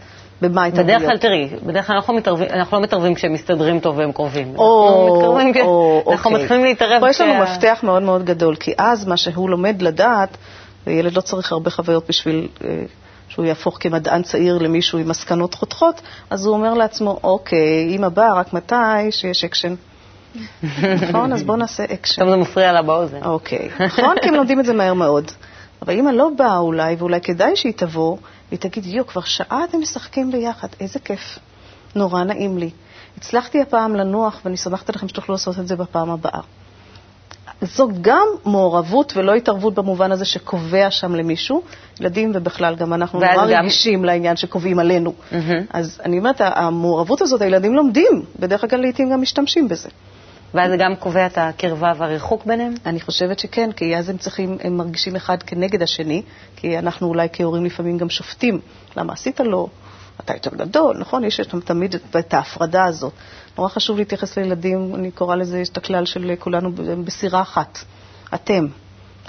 במה 0.40 0.64
התערבויות? 0.64 1.00
בדרך 1.00 1.10
כלל, 1.10 1.18
תראי, 1.18 1.48
בדרך 1.66 1.86
כלל 1.86 1.96
אנחנו, 1.96 2.14
מתערבים, 2.14 2.48
אנחנו 2.52 2.76
לא 2.76 2.82
מתערבים 2.82 3.14
כשהם 3.14 3.32
מסתדרים 3.32 3.80
טוב 3.80 3.98
והם 3.98 4.12
קרובים. 4.12 4.54
או, 4.56 5.38
אנחנו, 5.40 5.60
או, 5.60 6.12
אנחנו 6.12 6.30
אוקיי. 6.30 6.42
מתחילים 6.42 6.64
להתערב 6.64 7.00
פה 7.00 7.10
יש 7.10 7.20
לנו 7.20 7.42
מפתח 7.42 7.80
מאוד 7.82 8.02
מאוד 8.02 8.24
גדול, 8.24 8.56
כי 8.56 8.72
אז 8.78 9.06
מה 9.06 9.16
שהוא 9.16 9.50
לומד 9.50 9.82
לדעת, 9.82 10.36
וילד 10.86 11.16
לא 11.16 11.20
צריך 11.20 11.52
הרבה 11.52 11.70
חוויות 11.70 12.08
בשביל 12.08 12.48
אה, 12.64 12.82
שהוא 13.28 13.44
יהפוך 13.44 13.76
כמדען 13.80 14.22
צעיר 14.22 14.58
למישהו 14.58 14.98
עם 14.98 15.08
מסקנות 15.08 15.54
חותכות, 15.54 16.00
אז 16.30 16.46
הוא 16.46 16.54
אומר 16.54 16.74
לעצמו, 16.74 17.18
אוקיי, 17.24 17.96
אמא 17.96 18.08
באה, 18.08 18.34
רק 18.34 18.52
מתי 18.52 19.10
שיש 19.10 19.44
אקשן. 19.44 19.74
נכון? 21.08 21.32
אז 21.32 21.42
בואו 21.42 21.56
נעשה 21.56 21.84
אקשן. 21.84 22.14
פתאום 22.14 22.30
זה 22.30 22.36
מפריע 22.36 22.72
לה 22.72 22.82
באוזן. 22.82 23.22
אוקיי. 23.22 23.68
נכון? 23.86 24.16
כי 24.22 24.28
הם 24.28 24.34
לומדים 24.34 24.60
את 24.60 24.64
זה 24.64 24.72
מהר 24.72 24.94
מאוד. 24.94 25.32
אבל 25.82 25.98
אמא 25.98 26.10
לא 26.10 26.28
באה 26.36 26.58
אולי, 26.58 26.96
ואולי 26.98 27.20
כדאי 27.20 27.56
שהיא 27.56 27.72
תבוא, 27.76 28.16
והיא 28.48 28.60
תגיד, 28.60 28.86
יו, 28.86 29.06
כבר 29.06 29.20
שעה 29.20 29.64
אתם 29.64 29.80
משחקים 29.80 30.32
ביחד, 30.32 30.68
איזה 30.80 30.98
כיף. 30.98 31.38
נורא 31.94 32.24
נעים 32.24 32.58
לי. 32.58 32.70
הצלחתי 33.16 33.62
הפעם 33.62 33.94
לנוח, 33.96 34.40
ואני 34.44 34.56
סומכת 34.56 34.88
עליכם 34.88 35.08
שתוכלו 35.08 35.32
לעשות 35.34 35.58
את 35.58 35.68
זה 35.68 35.76
בפעם 35.76 36.10
הבאה. 36.10 36.40
זו 37.62 37.88
גם 38.00 38.26
מעורבות 38.44 39.12
ולא 39.16 39.34
התערבות 39.34 39.74
במובן 39.74 40.12
הזה 40.12 40.24
שקובע 40.24 40.90
שם 40.90 41.14
למישהו. 41.14 41.62
ילדים 42.00 42.32
ובכלל, 42.34 42.74
גם 42.74 42.92
אנחנו 42.94 43.20
נורא 43.20 43.32
גם- 43.34 43.64
רגישים 43.64 44.04
לעניין 44.04 44.36
שקובעים 44.36 44.78
עלינו. 44.78 45.12
מהמם. 45.32 45.64
אז 45.72 46.00
אני 46.04 46.18
אומרת, 46.18 46.40
המעורבות 46.40 47.22
הזאת, 47.22 47.42
הילדים 47.42 47.74
לומדים, 47.74 48.22
בדרך 48.38 48.70
כלל 48.70 48.80
לעיתים 48.80 49.10
גם 49.12 49.20
משתמשים 49.22 49.68
בזה. 49.68 49.88
ואז 50.54 50.70
זה 50.70 50.76
גם 50.76 50.96
קובע 50.96 51.26
את 51.26 51.38
הקרבה 51.38 51.92
והריחוק 51.96 52.44
ביניהם? 52.46 52.74
אני 52.86 53.00
חושבת 53.00 53.38
שכן, 53.38 53.72
כי 53.72 53.96
אז 53.96 54.08
הם 54.08 54.16
צריכים, 54.18 54.58
הם 54.64 54.76
מרגישים 54.76 55.16
אחד 55.16 55.42
כנגד 55.42 55.82
השני, 55.82 56.22
כי 56.56 56.78
אנחנו 56.78 57.06
אולי 57.08 57.28
כהורים 57.32 57.64
לפעמים 57.64 57.98
גם 57.98 58.10
שופטים. 58.10 58.60
למה 58.96 59.12
עשית 59.12 59.40
לו? 59.40 59.68
אתה 60.20 60.32
יותר 60.34 60.50
גדול, 60.56 60.96
נכון? 60.98 61.24
יש 61.24 61.36
שם 61.36 61.60
תמיד 61.60 61.94
את- 62.18 62.34
ההפרדה 62.34 62.84
הזאת. 62.84 63.12
נורא 63.58 63.68
חשוב 63.68 63.98
להתייחס 63.98 64.36
לילדים, 64.38 64.94
אני 64.94 65.10
קוראה 65.10 65.36
לזה, 65.36 65.58
יש 65.58 65.68
את 65.68 65.76
הכלל 65.76 66.04
של 66.04 66.32
כולנו 66.38 66.70
בסירה 67.04 67.42
אחת. 67.42 67.78
אתם. 68.34 68.66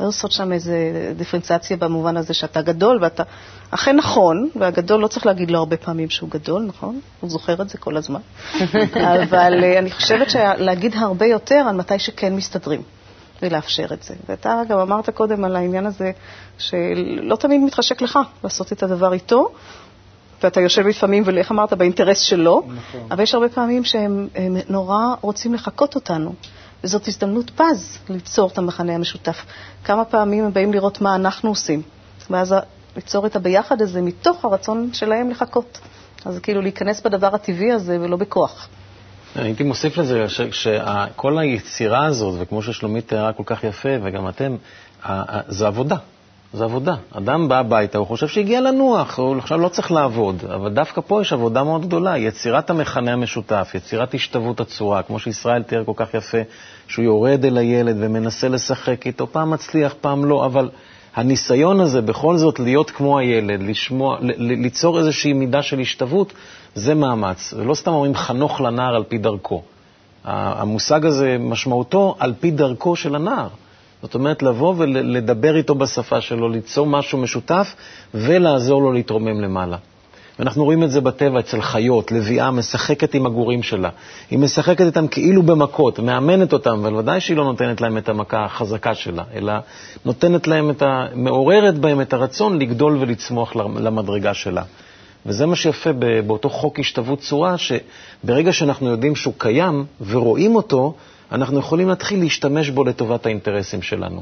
לא 0.02 0.06
לעשות 0.06 0.32
שם 0.32 0.52
איזו 0.52 0.72
דיפרנציאציה 1.18 1.78
במובן 1.78 2.18
הזה 2.18 2.34
שאתה 2.34 2.62
גדול 2.62 3.00
ואתה... 3.02 3.24
אכן 3.72 3.96
נכון, 3.96 4.50
והגדול 4.56 5.02
לא 5.02 5.08
צריך 5.08 5.26
להגיד 5.26 5.52
לו 5.52 5.60
הרבה 5.60 5.78
פעמים 5.78 6.10
שהוא 6.10 6.30
גדול, 6.30 6.62
נכון? 6.62 7.00
הוא 7.20 7.30
זוכר 7.30 7.62
את 7.62 7.70
זה 7.70 7.78
כל 7.78 7.98
הזמן. 7.98 8.20
אבל 9.24 9.64
אה, 9.64 9.80
אני 9.80 9.92
חושבת 9.92 10.30
שלהגיד 10.30 10.96
הרבה 10.96 11.26
יותר 11.26 11.56
על 11.56 11.76
מתי 11.76 12.00
שכן 12.00 12.36
מסתדרים. 12.36 12.82
ולאפשר 13.42 13.86
את 13.94 14.04
זה. 14.04 14.14
ואתה 14.30 14.62
גם 14.70 14.80
אמרת 14.80 15.10
קודם 15.10 15.44
על 15.44 15.56
העניין 15.56 15.86
הזה 15.86 16.12
שלא 16.58 17.36
תמיד 17.36 17.62
מתחשק 17.62 18.02
לך 18.02 18.20
לעשות 18.44 18.74
את 18.74 18.84
הדבר 18.84 19.14
איתו, 19.14 19.50
ואתה 20.44 20.62
יושב 20.62 20.88
לפעמים, 20.88 21.24
ואיך 21.26 21.52
אמרת, 21.52 21.74
באינטרס 21.74 22.20
שלו, 22.20 22.64
נכון. 22.68 23.08
אבל 23.12 23.24
יש 23.24 23.34
הרבה 23.34 23.50
פעמים 23.50 23.84
שהם 23.84 24.28
הם 24.36 24.58
נורא 24.70 25.16
רוצים 25.22 25.54
לחקות 25.54 25.96
אותנו. 25.96 26.34
וזאת 26.84 27.08
הזדמנות 27.08 27.50
פז 27.56 27.98
ליצור 28.10 28.50
את 28.50 28.58
המכנה 28.58 28.94
המשותף. 28.96 29.46
כמה 29.84 30.06
פעמים 30.06 30.46
הם 30.46 30.54
באים 30.54 30.74
לראות 30.74 31.02
מה 31.02 31.16
אנחנו 31.16 31.50
עושים, 31.50 31.82
ואז 32.30 32.56
ליצור 32.96 33.26
את 33.26 33.36
הביחד 33.36 33.82
הזה 33.82 34.02
מתוך 34.02 34.46
הרצון 34.46 34.90
שלהם 34.94 35.30
לחכות. 35.30 35.80
אז 36.26 36.40
כאילו 36.40 36.62
להיכנס 36.62 37.02
בדבר 37.02 37.36
הטבעי 37.36 37.72
הזה 37.72 37.98
ולא 38.02 38.18
בכוח. 38.18 38.68
הייתי 39.36 39.64
מוסיף 39.64 39.98
לזה 39.98 40.26
שכל 40.52 41.38
היצירה 41.40 42.06
הזאת, 42.06 42.36
וכמו 42.40 42.62
ששלומית 42.64 43.08
תיארה 43.08 43.34
כל 43.34 43.44
כך 43.46 43.64
יפה, 43.64 43.90
וגם 44.04 44.30
אתם, 44.30 44.56
זה 45.48 45.68
עבודה. 45.68 45.96
זה 46.54 46.64
עבודה. 46.64 46.96
אדם 47.12 47.48
בא 47.48 47.60
הביתה, 47.60 47.98
הוא 47.98 48.08
חושב 48.08 48.28
שהגיע 48.28 48.62
לנוח, 48.62 49.20
הוא 49.20 49.38
עכשיו 49.38 49.58
לא 49.58 49.68
צריך 49.68 49.92
לעבוד, 49.92 50.46
אבל 50.56 50.70
דווקא 50.70 51.02
פה 51.08 51.22
יש 51.22 51.34
עבודה 51.34 51.64
מאוד 51.64 51.86
גדולה. 51.86 52.18
יצירת 52.18 52.70
המכנה 52.70 53.14
המשותף, 53.14 53.72
יצירת 53.76 54.14
השתוות 54.14 54.60
הצורה, 54.60 55.02
כמו 55.02 55.20
שישראל 55.20 55.64
תיאר 55.64 55.84
כל 55.86 55.94
כך 55.96 56.14
יפה, 56.14 56.38
שהוא 56.88 57.06
יורד 57.06 57.46
אל 57.46 57.58
הילד 57.58 57.96
ומנסה 58.00 58.48
לשחק 58.48 59.08
איתו, 59.08 59.28
פעם 59.28 59.50
מצליח, 59.50 59.96
פעם 60.02 60.26
לא, 60.26 60.46
אבל 60.46 60.70
הניסיון 61.16 61.80
הזה 61.80 62.02
בכל 62.02 62.38
זאת 62.38 62.60
להיות 62.60 62.90
כמו 62.90 63.20
הילד, 63.20 63.62
לשמוע, 63.64 64.18
ליצור 64.38 65.00
איזושהי 65.00 65.34
מידה 65.34 65.62
של 65.62 65.80
השתוות, 65.80 66.34
זה 66.76 66.94
מאמץ. 66.94 67.54
ולא 67.58 67.74
סתם 67.74 67.92
אומרים 67.92 68.16
חנוך 68.16 68.62
לנער 68.62 68.96
על 68.96 69.04
פי 69.04 69.18
דרכו. 69.18 69.62
המושג 70.24 71.06
הזה, 71.06 71.38
משמעותו 71.40 72.16
על 72.20 72.34
פי 72.40 72.52
דרכו 72.52 72.96
של 72.96 73.16
הנער. 73.16 73.48
זאת 74.02 74.16
אומרת, 74.16 74.44
לבוא 74.44 74.74
ולדבר 74.78 75.56
איתו 75.56 75.76
בשפה 75.76 76.22
שלו, 76.22 76.50
ליצור 76.50 76.88
משהו 76.88 77.18
משותף 77.18 77.76
ולעזור 78.14 78.82
לו 78.82 78.92
להתרומם 78.92 79.42
למעלה. 79.42 79.78
ואנחנו 80.40 80.64
רואים 80.64 80.84
את 80.84 80.92
זה 80.92 81.02
בטבע 81.02 81.40
אצל 81.40 81.62
חיות, 81.62 82.12
לביאה 82.12 82.52
משחקת 82.52 83.14
עם 83.14 83.26
הגורים 83.26 83.64
שלה. 83.64 83.90
היא 84.30 84.40
משחקת 84.40 84.82
איתם 84.86 85.08
כאילו 85.08 85.44
במכות, 85.44 86.00
מאמנת 86.00 86.54
אותם, 86.54 86.80
אבל 86.80 86.96
ודאי 86.96 87.20
שהיא 87.20 87.38
לא 87.38 87.44
נותנת 87.44 87.82
להם 87.82 87.98
את 87.98 88.10
המכה 88.10 88.46
החזקה 88.46 88.96
שלה, 88.96 89.24
אלא 89.34 89.54
נותנת 90.06 90.48
להם 90.48 90.70
את 90.70 90.82
ה... 90.82 91.06
מעוררת 91.16 91.80
בהם 91.80 92.02
את 92.02 92.14
הרצון 92.14 92.60
לגדול 92.60 92.98
ולצמוח 93.00 93.56
למדרגה 93.56 94.34
שלה. 94.34 94.64
וזה 95.26 95.46
מה 95.46 95.56
שיפה 95.56 95.90
באותו 96.28 96.50
חוק 96.50 96.80
השתוות 96.80 97.20
צורה, 97.20 97.56
שברגע 97.58 98.54
שאנחנו 98.54 98.90
יודעים 98.90 99.16
שהוא 99.16 99.34
קיים 99.38 99.86
ורואים 100.10 100.56
אותו, 100.56 100.94
אנחנו 101.32 101.60
יכולים 101.60 101.90
להתחיל 101.90 102.20
להשתמש 102.20 102.70
בו 102.70 102.84
לטובת 102.84 103.26
האינטרסים 103.26 103.82
שלנו. 103.82 104.22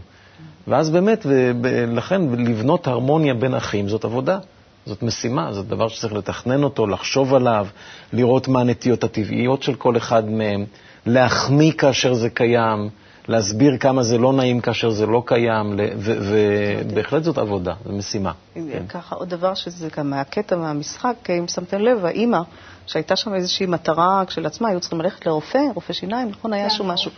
ואז 0.67 0.89
באמת, 0.89 1.25
ולכן, 1.25 2.21
לבנות 2.21 2.87
הרמוניה 2.87 3.33
בין 3.33 3.53
אחים 3.53 3.89
זאת 3.89 4.05
עבודה. 4.05 4.39
זאת 4.85 5.03
משימה, 5.03 5.53
זה 5.53 5.63
דבר 5.63 5.87
שצריך 5.87 6.13
לתכנן 6.13 6.63
אותו, 6.63 6.87
לחשוב 6.87 7.33
עליו, 7.33 7.67
לראות 8.13 8.47
מה 8.47 8.61
הנטיות 8.61 9.03
הטבעיות 9.03 9.63
של 9.63 9.75
כל 9.75 9.97
אחד 9.97 10.29
מהם, 10.29 10.65
להחמיא 11.05 11.71
כאשר 11.71 12.13
זה 12.13 12.29
קיים, 12.29 12.89
להסביר 13.27 13.77
כמה 13.77 14.03
זה 14.03 14.17
לא 14.17 14.33
נעים 14.33 14.61
כאשר 14.61 14.89
זה 14.89 15.05
לא 15.05 15.23
קיים, 15.25 15.79
ובהחלט 15.99 17.23
זאת 17.23 17.37
עבודה, 17.37 17.73
זו 17.85 17.93
משימה. 17.93 18.31
כן. 18.53 18.87
ככה 18.89 19.15
עוד 19.15 19.29
דבר 19.29 19.53
שזה 19.53 19.87
גם 19.97 20.09
מהקטע 20.09 20.55
מהמשחק, 20.55 21.15
אם 21.39 21.47
שמתם 21.47 21.81
לב, 21.81 22.05
האימא, 22.05 22.41
שהייתה 22.89 23.15
שם 23.15 23.33
איזושהי 23.35 23.65
מטרה 23.65 24.23
כשלעצמה, 24.27 24.69
היו 24.69 24.79
צריכים 24.79 25.01
ללכת 25.01 25.25
לרופא, 25.25 25.59
רופא 25.75 25.93
שיניים, 25.93 26.29
נכון? 26.29 26.53
היה 26.53 26.69
שם 26.69 26.87
משהו. 26.87 27.11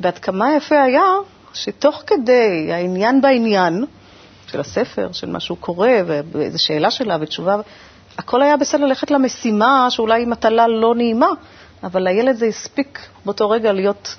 ועד 0.00 0.18
כמה 0.18 0.56
יפה 0.56 0.82
היה 0.82 1.02
שתוך 1.52 2.02
כדי 2.06 2.68
העניין 2.72 3.20
בעניין 3.20 3.84
של 4.46 4.60
הספר, 4.60 5.12
של 5.12 5.30
מה 5.30 5.40
שהוא 5.40 5.58
קורא, 5.58 5.88
ואיזו 6.06 6.62
שאלה 6.62 6.90
שלה 6.90 7.16
ותשובה, 7.20 7.56
הכל 8.18 8.42
היה 8.42 8.56
בסדר 8.56 8.86
ללכת 8.86 9.10
למשימה 9.10 9.86
שאולי 9.90 10.20
היא 10.20 10.26
מטלה 10.26 10.68
לא 10.68 10.94
נעימה, 10.94 11.28
אבל 11.84 12.02
לילד 12.02 12.36
זה 12.36 12.46
הספיק 12.46 13.00
באותו 13.24 13.50
רגע 13.50 13.72
להיות 13.72 14.16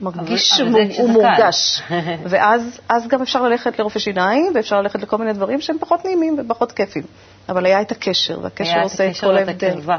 מרגיש 0.00 0.48
שהוא. 0.48 1.08
מורגש. 1.08 1.82
ואז 2.30 2.80
אז 2.88 3.08
גם 3.08 3.22
אפשר 3.22 3.42
ללכת 3.42 3.78
לרופא 3.78 3.98
שיניים, 3.98 4.52
ואפשר 4.54 4.80
ללכת 4.80 5.02
לכל 5.02 5.16
מיני 5.16 5.32
דברים 5.32 5.60
שהם 5.60 5.76
פחות 5.80 6.04
נעימים 6.04 6.36
ופחות 6.38 6.72
כיפים. 6.72 7.02
אבל 7.48 7.66
היה 7.66 7.80
את 7.80 7.92
הקשר, 7.92 8.38
והקשר 8.42 8.70
היה 8.70 8.80
את 8.80 8.84
עושה 8.84 9.04
את 9.04 9.10
הקשר 9.10 9.26
כל 9.26 9.34
ואת 9.34 9.48
ההבדל. 9.48 9.68
הקרבה. 9.68 9.98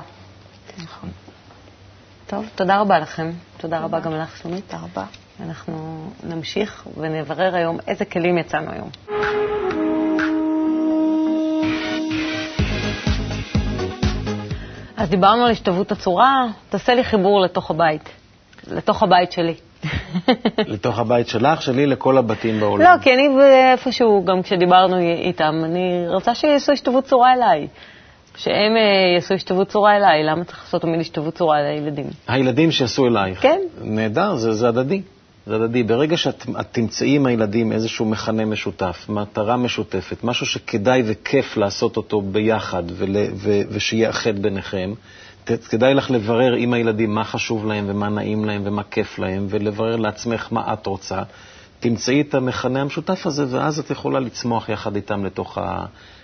נכון. 0.84 1.10
טוב, 2.28 2.46
תודה 2.56 2.80
רבה 2.80 3.00
לכם. 3.00 3.32
תודה 3.58 3.80
רבה 3.80 4.00
גם 4.00 4.14
לך, 4.14 4.38
שלומית. 4.38 4.64
תודה 4.68 4.84
רבה. 4.84 5.06
אנחנו 5.40 6.08
נמשיך 6.24 6.88
ונברר 6.98 7.56
היום 7.56 7.78
איזה 7.88 8.06
כלים 8.06 8.38
יצאנו 8.38 8.72
היום. 8.72 8.90
אז 14.98 15.10
דיברנו 15.10 15.46
על 15.46 15.52
השתוות 15.52 15.92
הצורה, 15.92 16.46
תעשה 16.70 16.96
לי 16.96 17.04
חיבור 17.04 17.42
לתוך 17.42 17.72
הבית, 17.72 18.10
לתוך 18.68 19.04
הבית 19.04 19.32
שלי. 19.32 19.56
לתוך 20.74 21.00
הבית 21.00 21.28
שלך, 21.28 21.62
שלי, 21.62 21.86
לכל 21.86 22.18
הבתים 22.18 22.60
בעולם. 22.60 22.84
לא, 22.84 23.02
כי 23.02 23.14
אני 23.14 23.28
איפשהו, 23.72 24.26
גם 24.26 24.42
כשדיברנו 24.42 24.98
איתם, 24.98 25.62
אני 25.64 26.06
רוצה 26.08 26.36
שיעשו 26.36 26.72
השתוות 26.72 27.04
צורה 27.04 27.34
אליי. 27.34 27.68
שהם 28.38 28.78
אה, 28.78 29.13
יעשו 29.15 29.34
השתוות 29.34 29.67
צורה 29.69 29.95
אליי, 29.98 30.24
למה 30.24 30.43
צריך 30.43 30.60
לעשות 30.63 30.82
תמיד 30.82 31.00
השתוות 31.00 31.36
צורה 31.36 31.62
לילדים? 31.62 32.06
הילדים 32.28 32.71
שיעשו 32.71 33.08
אלייך. 33.08 33.41
כן. 33.41 33.60
נהדר, 33.82 34.36
זה, 34.36 34.54
זה 34.54 34.67
הדדי. 34.67 35.02
זה 35.45 35.56
הדדי. 35.56 35.84
ברגע 35.84 36.17
שאת 36.17 36.45
את 36.60 36.65
תמצאי 36.71 37.15
עם 37.15 37.26
הילדים 37.26 37.71
איזשהו 37.71 38.06
מכנה 38.06 38.45
משותף, 38.45 39.06
מטרה 39.10 39.58
משותפת, 39.58 40.24
משהו 40.24 40.45
שכדאי 40.45 41.04
וכיף 41.06 41.58
לעשות 41.58 41.98
אותו 41.98 42.21
ביחד 42.21 42.84
ול, 42.88 43.15
ו, 43.36 43.62
ושיאחד 43.69 44.39
ביניכם, 44.39 44.93
ת, 45.43 45.52
כדאי 45.52 45.93
לך 45.93 46.12
לברר 46.12 46.54
עם 46.54 46.74
הילדים 46.74 47.15
מה 47.15 47.24
חשוב 47.24 47.65
להם 47.65 47.86
ומה 47.88 48.10
נעים 48.10 48.45
להם 48.45 48.62
ומה 48.65 48.84
כיף 48.84 49.19
להם, 49.19 49.48
ולברר 49.50 49.95
לעצמך 49.95 50.48
מה 50.52 50.74
את 50.74 50.86
רוצה. 50.86 51.21
תמצאי 51.80 52.21
את 52.21 52.36
המכנה 52.36 52.82
המשותף 52.82 53.28
הזה, 53.28 53.45
ואז 53.50 53.80
את 53.80 53.89
יכולה 53.89 54.19
לצמוח 54.19 54.69
יחד 54.69 54.95
איתם 54.95 55.26
לתוך 55.26 55.58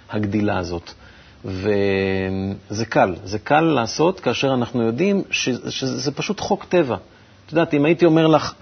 הגדילה 0.10 0.58
הזאת. 0.58 0.94
וזה 1.46 2.86
קל, 2.90 3.16
זה 3.24 3.40
קל 3.40 3.62
לעשות 3.62 4.20
כאשר 4.20 4.54
אנחנו 4.54 4.84
יודעים 4.84 5.22
ש, 5.32 5.50
שזה 5.70 6.12
פשוט 6.12 6.40
חוק 6.40 6.66
טבע. 6.66 6.96
את 7.46 7.52
יודעת, 7.52 7.74
אם 7.74 7.86
הייתי 7.86 8.06
אומר 8.06 8.28
לך, 8.28 8.54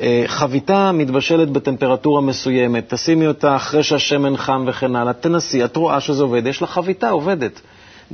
אה, 0.00 0.24
חביתה 0.26 0.92
מתבשלת 0.92 1.50
בטמפרטורה 1.50 2.20
מסוימת, 2.20 2.94
תשימי 2.94 3.26
אותה 3.26 3.56
אחרי 3.56 3.82
שהשמן 3.82 4.36
חם 4.36 4.64
וכן 4.66 4.96
הלאה, 4.96 5.12
תנסי, 5.12 5.64
את 5.64 5.76
רואה 5.76 6.00
שזה 6.00 6.22
עובד, 6.22 6.46
יש 6.46 6.62
לך 6.62 6.70
חביתה, 6.70 7.10
עובדת. 7.10 7.60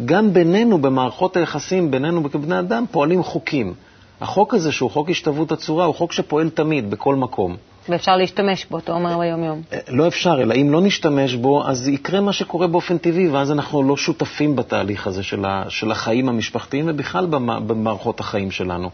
גם 0.04 0.32
בינינו, 0.32 0.78
במערכות 0.78 1.36
היחסים 1.36 1.90
בינינו 1.90 2.30
כבני 2.30 2.58
אדם, 2.58 2.84
פועלים 2.90 3.22
חוקים. 3.22 3.74
החוק 4.20 4.54
הזה, 4.54 4.72
שהוא 4.72 4.90
חוק 4.90 5.10
השתוות 5.10 5.52
הצורה, 5.52 5.84
הוא 5.84 5.94
חוק 5.94 6.12
שפועל 6.12 6.50
תמיד, 6.50 6.90
בכל 6.90 7.14
מקום. 7.14 7.56
ואפשר 7.88 8.16
להשתמש 8.16 8.66
בו, 8.70 8.78
אתה 8.78 8.92
אומר 8.92 9.18
ביום-יום. 9.18 9.62
אה, 9.72 9.78
לא 9.88 10.08
אפשר, 10.08 10.42
אלא 10.42 10.54
אם 10.54 10.72
לא 10.72 10.80
נשתמש 10.80 11.34
בו, 11.34 11.68
אז 11.68 11.88
יקרה 11.88 12.20
מה 12.20 12.32
שקורה 12.32 12.66
באופן 12.66 12.98
טבעי, 12.98 13.28
ואז 13.28 13.52
אנחנו 13.52 13.82
לא 13.82 13.96
שותפים 13.96 14.56
בתהליך 14.56 15.06
הזה 15.06 15.22
של, 15.22 15.44
ה, 15.44 15.64
של 15.68 15.90
החיים 15.90 16.28
המשפחתיים 16.28 16.84
ובכלל 16.88 17.26
במערכות 17.66 18.20
החיים 18.20 18.50
שלנו. 18.50 18.90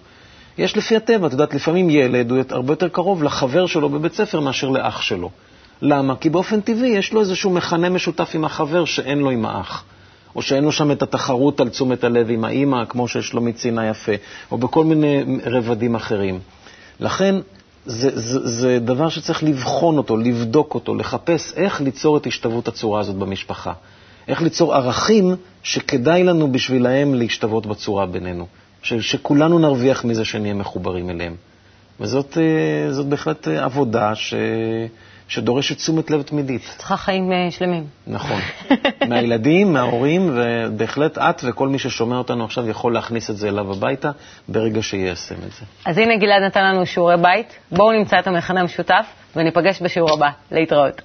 יש 0.59 0.77
לפי 0.77 0.96
הטבע, 0.96 1.27
את 1.27 1.33
יודעת, 1.33 1.55
לפעמים 1.55 1.90
ילד 1.90 2.31
הוא 2.31 2.38
הרבה 2.51 2.72
יותר 2.72 2.88
קרוב 2.88 3.22
לחבר 3.22 3.66
שלו 3.66 3.88
בבית 3.88 4.14
ספר 4.14 4.40
מאשר 4.40 4.68
לאח 4.68 5.03
שלו. 5.03 5.31
למה? 5.83 6.16
כי 6.16 6.31
באופן 6.31 6.61
טבעי 6.61 6.88
יש 6.88 7.12
לו 7.12 7.20
איזשהו 7.20 7.51
מכנה 7.51 7.88
משותף 7.88 8.31
עם 8.35 8.44
החבר 8.44 8.85
שאין 8.85 9.18
לו 9.18 9.31
עם 9.31 9.46
האח. 9.46 9.85
או 10.37 10.42
שאין 10.42 10.64
לו 10.64 10.72
שם 10.72 10.90
את 10.90 11.03
התחרות 11.03 11.61
על 11.61 11.68
תשומת 11.68 12.05
הלב 12.05 12.31
עם 12.31 12.44
האימא, 12.44 12.85
כמו 12.85 13.09
ששלומית 13.09 13.57
ציינה 13.57 13.88
יפה, 13.88 14.12
או 14.51 14.59
בכל 14.59 14.85
מיני 14.85 15.25
רבדים 15.44 15.94
אחרים. 15.94 16.40
לכן, 17.01 17.35
זה, 17.87 18.11
זה, 18.14 18.49
זה 18.49 18.79
דבר 18.85 19.09
שצריך 19.09 19.42
לבחון 19.42 19.99
אותו, 19.99 20.16
לבדוק 20.16 20.75
אותו, 20.75 20.94
לחפש 20.94 21.53
איך 21.57 21.81
ליצור 21.81 22.16
את 22.16 22.27
השתוות 22.27 22.68
הצורה 22.68 23.01
הזאת 23.01 23.16
במשפחה. 23.16 23.72
איך 24.29 24.42
ליצור 24.42 24.75
ערכים 24.75 25.37
שכדאי 25.62 26.25
לנו 26.25 26.53
בשבילהם 26.53 27.14
להשתוות 27.14 27.66
בצורה 27.66 28.07
בינינו. 28.07 28.46
ש, 28.83 28.94
שכולנו 28.94 29.59
נרוויח 29.59 30.05
מזה 30.05 30.25
שנהיה 30.25 30.55
מחוברים 30.55 31.11
אליהם. 31.11 31.35
וזאת 32.01 32.38
אה, 32.38 33.03
בהחלט 33.03 33.49
אה, 33.49 33.64
עבודה 33.64 34.14
ש, 34.14 34.35
שדורשת 35.28 35.76
תשומת 35.76 36.10
לב 36.10 36.22
תמידית. 36.22 36.62
צריכה 36.76 36.96
חיים 36.96 37.32
אה, 37.32 37.50
שלמים. 37.50 37.86
נכון. 38.06 38.40
מהילדים, 39.08 39.72
מההורים, 39.72 40.30
ובהחלט 40.34 41.18
את 41.18 41.44
וכל 41.44 41.68
מי 41.68 41.78
ששומע 41.78 42.18
אותנו 42.18 42.44
עכשיו 42.44 42.68
יכול 42.68 42.94
להכניס 42.94 43.30
את 43.30 43.36
זה 43.36 43.48
אליו 43.48 43.72
הביתה 43.72 44.10
ברגע 44.48 44.82
שיישם 44.82 45.34
את 45.34 45.52
זה. 45.52 45.64
אז 45.84 45.98
הנה 45.98 46.16
גלעד 46.16 46.42
נתן 46.42 46.64
לנו 46.64 46.86
שיעורי 46.86 47.16
בית. 47.16 47.58
בואו 47.72 47.92
נמצא 47.92 48.18
את 48.18 48.26
המכנה 48.26 48.60
המשותף 48.60 49.06
וניפגש 49.36 49.82
בשיעור 49.82 50.12
הבא. 50.12 50.30
להתראות. 50.50 51.02